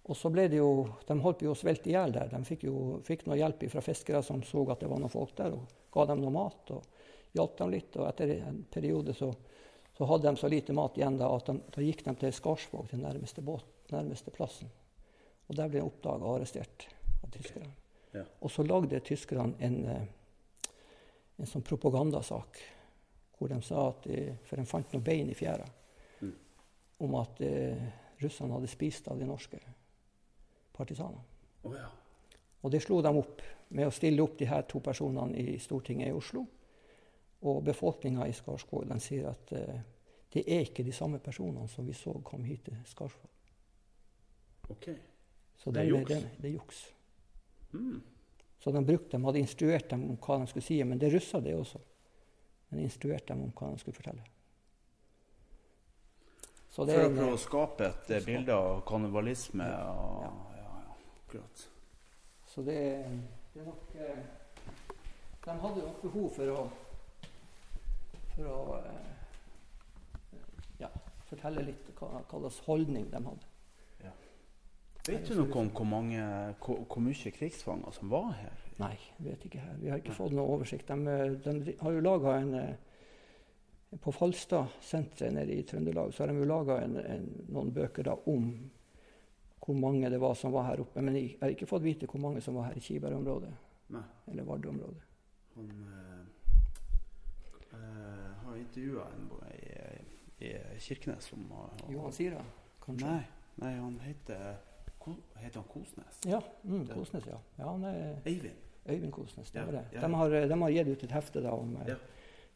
[0.06, 2.28] Og så ble det jo, De holdt jo å svelte i hjel der.
[2.30, 5.34] De fikk jo fikk noe hjelp fra fiskere som så at det var noen folk
[5.38, 6.70] der, og ga dem noe mat.
[6.70, 6.84] og
[7.36, 7.96] hjalp dem litt.
[7.96, 9.30] Og etter en periode så,
[9.96, 12.90] så hadde de så lite mat igjen da, at de, da gikk de til Skarsvåg,
[12.90, 14.70] til nærmeste, båt, nærmeste plassen.
[15.46, 16.88] Og der ble de oppdaga og arrestert
[17.22, 17.68] av tyskerne.
[17.68, 18.20] Okay.
[18.20, 18.24] Ja.
[18.40, 20.72] Og så lagde tyskerne en, eh,
[21.36, 22.62] en sånn propagandasak
[23.36, 24.06] hvor de sa at
[24.48, 25.66] For de fant noen bein i fjæra
[26.24, 26.30] mm.
[27.04, 27.82] om at eh,
[28.22, 29.60] russerne hadde spist av de norske
[30.76, 31.22] partisanene.
[31.64, 31.88] Oh, ja.
[32.62, 36.10] Og det slo de opp med å stille opp de her to personene i Stortinget
[36.10, 36.44] i Oslo.
[37.46, 39.80] Og befolkninga i Skarsvåg sier at uh,
[40.32, 43.32] det er ikke de samme personene som vi så kom hit til Skarsvåg.
[44.70, 44.96] Okay.
[45.56, 46.10] Så det er juks?
[46.10, 46.80] Det, det, er juks.
[47.72, 48.00] Mm.
[48.58, 51.40] Så de brukte dem, hadde instruert dem om hva de skulle si, men det russa
[51.40, 51.80] det også.
[52.68, 54.26] Men instruerte dem om hva de skulle fortelle.
[56.70, 59.64] Så det For å prøve å skape et bilde av kannibalisme?
[59.70, 59.94] Ja,
[60.26, 60.55] ja,
[61.36, 61.70] akkurat.
[62.46, 63.04] Så det,
[63.54, 64.18] det er nok eh,
[65.44, 66.62] De hadde nok behov for å,
[68.34, 69.10] for å eh,
[70.80, 70.90] ja,
[71.28, 73.52] fortelle litt hva, hva slags holdning de hadde.
[74.04, 74.14] Ja.
[75.06, 76.22] Vet du noe om hvor, mange,
[76.64, 78.64] hvor, hvor mye krigsfanger som var her?
[78.80, 79.76] Nei, vet ikke her.
[79.80, 80.18] Vi har ikke Nei.
[80.18, 80.90] fått noe oversikt.
[80.90, 82.74] De, de har jo laga en eh,
[84.02, 88.50] på Falstad-senteret nede i Trøndelag så har de jo laga noen bøker da, om
[89.66, 91.02] hvor mange det var som var her oppe.
[91.02, 93.52] Men jeg har ikke fått vite hvor mange som var her i Kiberg-området.
[94.26, 95.02] Eller Vardø-området.
[95.54, 95.70] Han
[97.72, 99.30] øh, har intervjua en
[100.38, 102.42] i, i, Kirkenes som har Johan Sira,
[102.84, 103.08] kanskje?
[103.08, 103.22] Nei,
[103.62, 104.56] nei han heter,
[105.36, 106.20] heter han Kosnes?
[106.26, 107.38] Ja, mm, Kosnes, ja.
[107.56, 108.58] ja han er, Øyvind.
[108.88, 109.84] Øyvind Kosnes, det ja, var det.
[110.00, 111.96] De har, de har, gitt ut et hefte da, om ja.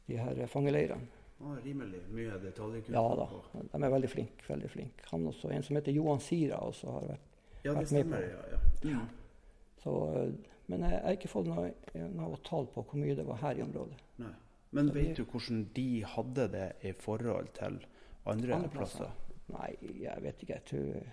[0.07, 1.09] de her fangeleirene.
[1.41, 2.95] Ah, rimelig mye detaljkunnskap.
[2.95, 4.45] Ja da, de er veldig flinke.
[4.49, 5.05] veldig flink.
[5.13, 7.31] Han også, En som heter Johan Sira, også har vært,
[7.65, 8.61] ja, vært med på ja, ja.
[8.85, 9.07] Mm.
[9.81, 9.95] Så,
[10.69, 11.71] men jeg har ikke fått noe,
[12.13, 13.97] noe tall på hvor mye det var her i området.
[14.21, 14.35] Nei.
[14.77, 17.81] Men så vet du hvordan de hadde det i forhold til
[18.29, 19.11] andre, andre plasser?
[19.51, 19.73] Nei,
[20.05, 20.61] jeg vet ikke.
[20.61, 21.09] Jeg tror,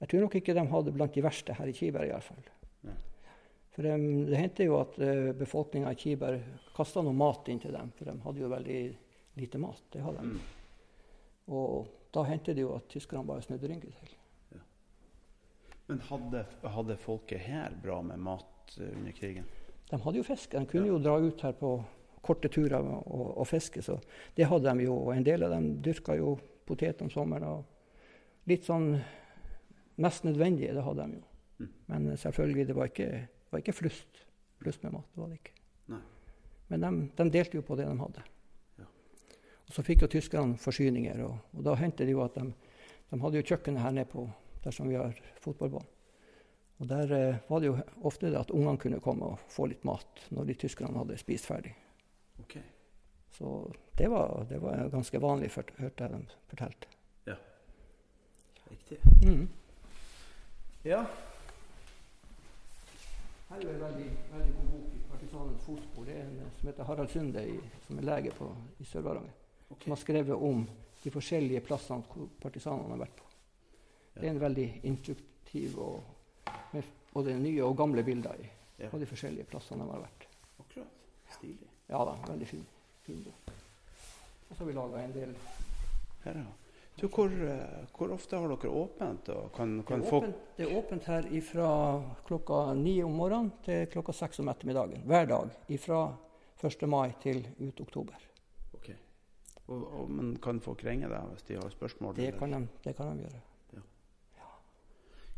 [0.00, 2.46] jeg tror, nok ikke de hadde blant de verste her i Kiberg, iallfall.
[3.70, 6.40] For um, det hendte jo at uh, eh, befolkninga i Kiberg
[6.74, 8.80] kasta noe mat inn til dem, for de hadde jo veldig
[9.40, 9.82] lite mat.
[9.92, 10.34] Det hadde de.
[10.34, 10.40] Mm.
[11.50, 14.12] Og da hendte det jo at tyskerne bare snudde ryggen til.
[14.54, 14.60] Ja.
[15.88, 16.44] Men hadde,
[16.76, 19.48] hadde, folket her bra med mat eh, under krigen?
[19.90, 20.52] De hadde jo fisk.
[20.54, 20.94] De kunne ja.
[20.94, 21.72] jo dra ut her på
[22.22, 23.82] korte turer og, og, fiske.
[23.82, 23.98] Så
[24.36, 24.96] det hadde de jo.
[25.06, 26.36] Og en del av dem dyrka jo
[26.68, 27.58] potet om sommeren.
[27.60, 28.92] Og litt sånn
[30.00, 31.26] mest nødvendige, det hadde de jo.
[31.60, 31.72] Mm.
[31.92, 33.10] Men selvfølgelig, det var ikke,
[33.50, 34.22] var ikke flust,
[34.62, 35.08] flust med mat.
[35.14, 35.56] det var det ikke.
[35.92, 36.04] Nei.
[36.70, 38.22] Men de, de delte jo på det de hadde.
[39.70, 41.20] Og så fikk jo tyskerne forsyninger.
[41.22, 42.48] Og, og da hendte det jo at de,
[43.12, 44.24] de hadde jo kjøkkenet her nede på
[44.64, 45.86] der som vi har fotballbanen.
[46.80, 47.76] Og der eh, var det jo
[48.08, 51.46] ofte det at ungene kunne komme og få litt mat når de tyskerne hadde spist
[51.46, 51.70] ferdig.
[52.42, 52.62] Okay.
[53.30, 56.88] Så det var, det var ganske vanlig, for, hørte jeg dem fortelle.
[57.28, 57.36] Ja.
[58.70, 58.98] Riktig.
[59.22, 59.44] Mm.
[60.88, 61.04] Ja.
[63.50, 66.08] Her er en veldig, veldig god bok i partisanens fotspor.
[66.10, 68.50] Det er en som heter Harald Sunde, i, som er lege på,
[68.80, 69.36] i Sør-Varanger.
[69.78, 70.64] Som har skrevet om
[71.02, 73.28] de forskjellige plassene hvor partisanene har vært på.
[74.14, 78.50] Det er en veldig instruktiv og med både nye og gamle bilder i,
[78.90, 80.26] på de forskjellige plassene de har vært.
[80.60, 81.00] Akkurat.
[81.38, 81.70] Stilig.
[81.90, 82.66] Ja da, veldig fin.
[83.06, 83.24] fin
[84.50, 85.34] og så har vi laga en del
[86.24, 86.48] her, ja.
[87.00, 89.30] Du, hvor, eh, hvor, ofte har dere åpent?
[89.56, 91.68] Kan, kan det, er åpent det, er åpent her fra
[92.26, 95.06] klokka ni om morgenen til klokka seks om ettermiddagen.
[95.08, 96.00] Hver dag fra
[96.60, 96.84] 1.
[96.90, 98.29] mai til ut oktober.
[99.70, 102.16] Og, og, men kan folk ringe deg hvis de har spørsmål?
[102.16, 103.42] Det kan de, det kan de gjøre.
[103.76, 103.82] Ja.
[104.40, 104.48] Ja.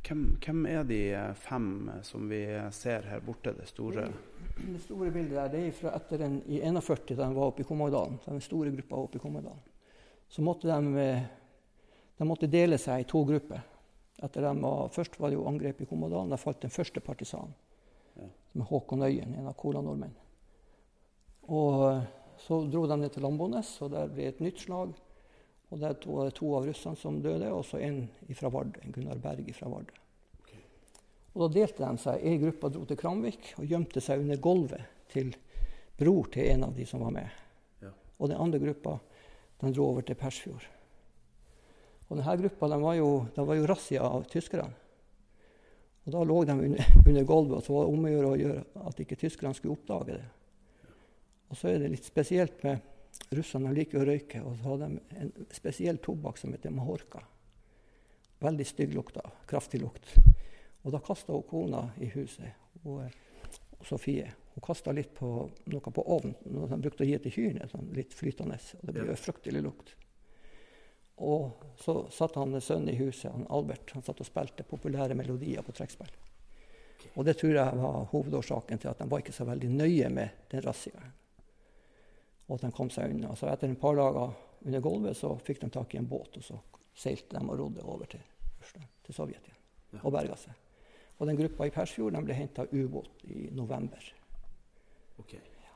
[0.07, 1.01] Hvem, hvem, er de
[1.37, 1.66] fem
[2.07, 2.41] som vi
[2.72, 4.07] ser her borte, det store?
[4.57, 7.64] Det store bildet der, det er fra etter en, i 41, da de var oppe
[7.64, 8.16] i Kommodalen.
[8.24, 9.68] Den store gruppa oppe i Kommodalen.
[10.33, 11.05] Så måtte de,
[12.16, 13.68] de måtte dele seg i to grupper.
[14.22, 16.33] Etter dem var, først var det jo angrep i Kommodalen.
[16.33, 17.53] Da falt den første partisanen,
[18.16, 18.33] ja.
[18.57, 20.16] med Håkon Øyen, en av Kola-nordmenn.
[21.53, 22.01] Og
[22.43, 24.95] så dro de ned til Lambones, og der ble et nytt slag.
[25.72, 28.05] Og Der var det to av russerne som døde, og så en
[28.36, 29.95] fra Vardø, Gunnar Berg fra Vardø.
[31.32, 32.20] Og Da delte de seg.
[32.20, 35.32] Ei gruppe dro til Kramvik og gjemte seg under gulvet til
[35.97, 37.30] bror til en av de som var med.
[37.80, 37.93] Ja.
[38.18, 38.99] Og den andre gruppa
[39.62, 40.66] den dro over til Persfjord.
[42.11, 44.74] Og denne gruppa den var jo, de var jo razzia av tyskerne.
[46.05, 49.01] Og Da lå de under, under gulvet, og så var det om å gjøre at
[49.01, 50.28] ikke tyskerne skulle oppdage det.
[51.53, 52.80] Og så er det litt spesielt med
[53.36, 53.74] russerne.
[53.76, 57.20] Liker å røyke, og så har de en spesiell tobakk som heter mahorka.
[58.42, 59.18] veldig stygg lukt.
[59.46, 60.16] Kraftig lukt.
[60.82, 63.05] Og da kasta hun kona i huset, og,
[63.78, 64.32] og Sofie.
[64.55, 65.28] Hun kasta litt på
[65.70, 68.59] noe på ovnen, noe de brukte å gi til kyrne, sånn litt flytende.
[68.80, 69.94] Og det ble jo fryktelig lukt.
[71.22, 75.62] Og så satt han sønnen i huset, han Albert, han satt og spilte populære melodier
[75.62, 76.11] på trekkspill.
[77.14, 80.48] Og det tror jeg var hovedårsaken til at de var ikke så veldig nøye med
[80.50, 81.12] den razziaen.
[82.53, 83.32] Og at de kom seg unna.
[83.32, 84.34] Så etter en par dager
[84.66, 86.59] under gulvet så fikk de tak i en båt, og så
[86.92, 88.20] seilte de og rodde over til,
[89.07, 89.62] til Sovjet igjen.
[89.94, 90.03] Ja.
[90.05, 90.59] Og berga seg.
[91.16, 94.05] Og den gruppa i Persfjord ble henta ubåt i november.
[95.22, 95.40] Okay.
[95.62, 95.72] Ja.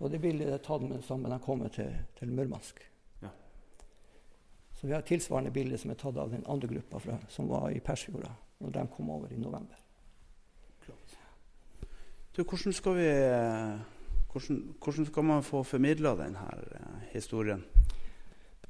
[0.00, 2.82] Og det bildet er tatt med det samme de kommer til, til Murmansk.
[3.22, 3.30] Ja.
[4.74, 7.50] Så vi har et tilsvarende bilde som er tatt av den andre gruppa fra, som
[7.50, 9.78] var i Persfjorda når de kom over i november.
[12.36, 13.08] Du, hvordan skal vi
[14.32, 17.62] hvordan, hvordan skal man få formidla denne uh, historien?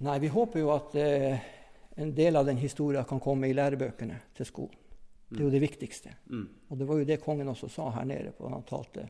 [0.00, 1.48] Nei, Vi håper jo at eh,
[2.00, 4.78] en del av den historien kan komme i lærebøkene til skolen.
[5.28, 6.14] Det er jo det viktigste.
[6.26, 6.46] Mm.
[6.68, 9.04] Og det var jo det kongen også sa her nede på han talte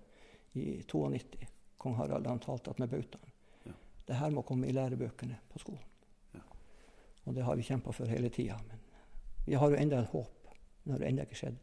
[0.59, 1.47] i 92.
[1.81, 3.31] Kong Harald han talte med bautaen.
[3.65, 3.73] Ja.
[4.09, 5.87] Det her må komme i lærebøkene på skolen.
[6.35, 6.43] Ja.
[7.25, 8.59] Og det har vi kjempa for hele tida.
[8.69, 8.83] Men
[9.47, 10.53] vi har jo enda et håp.
[10.85, 11.63] Det har ennå ikke skjedd.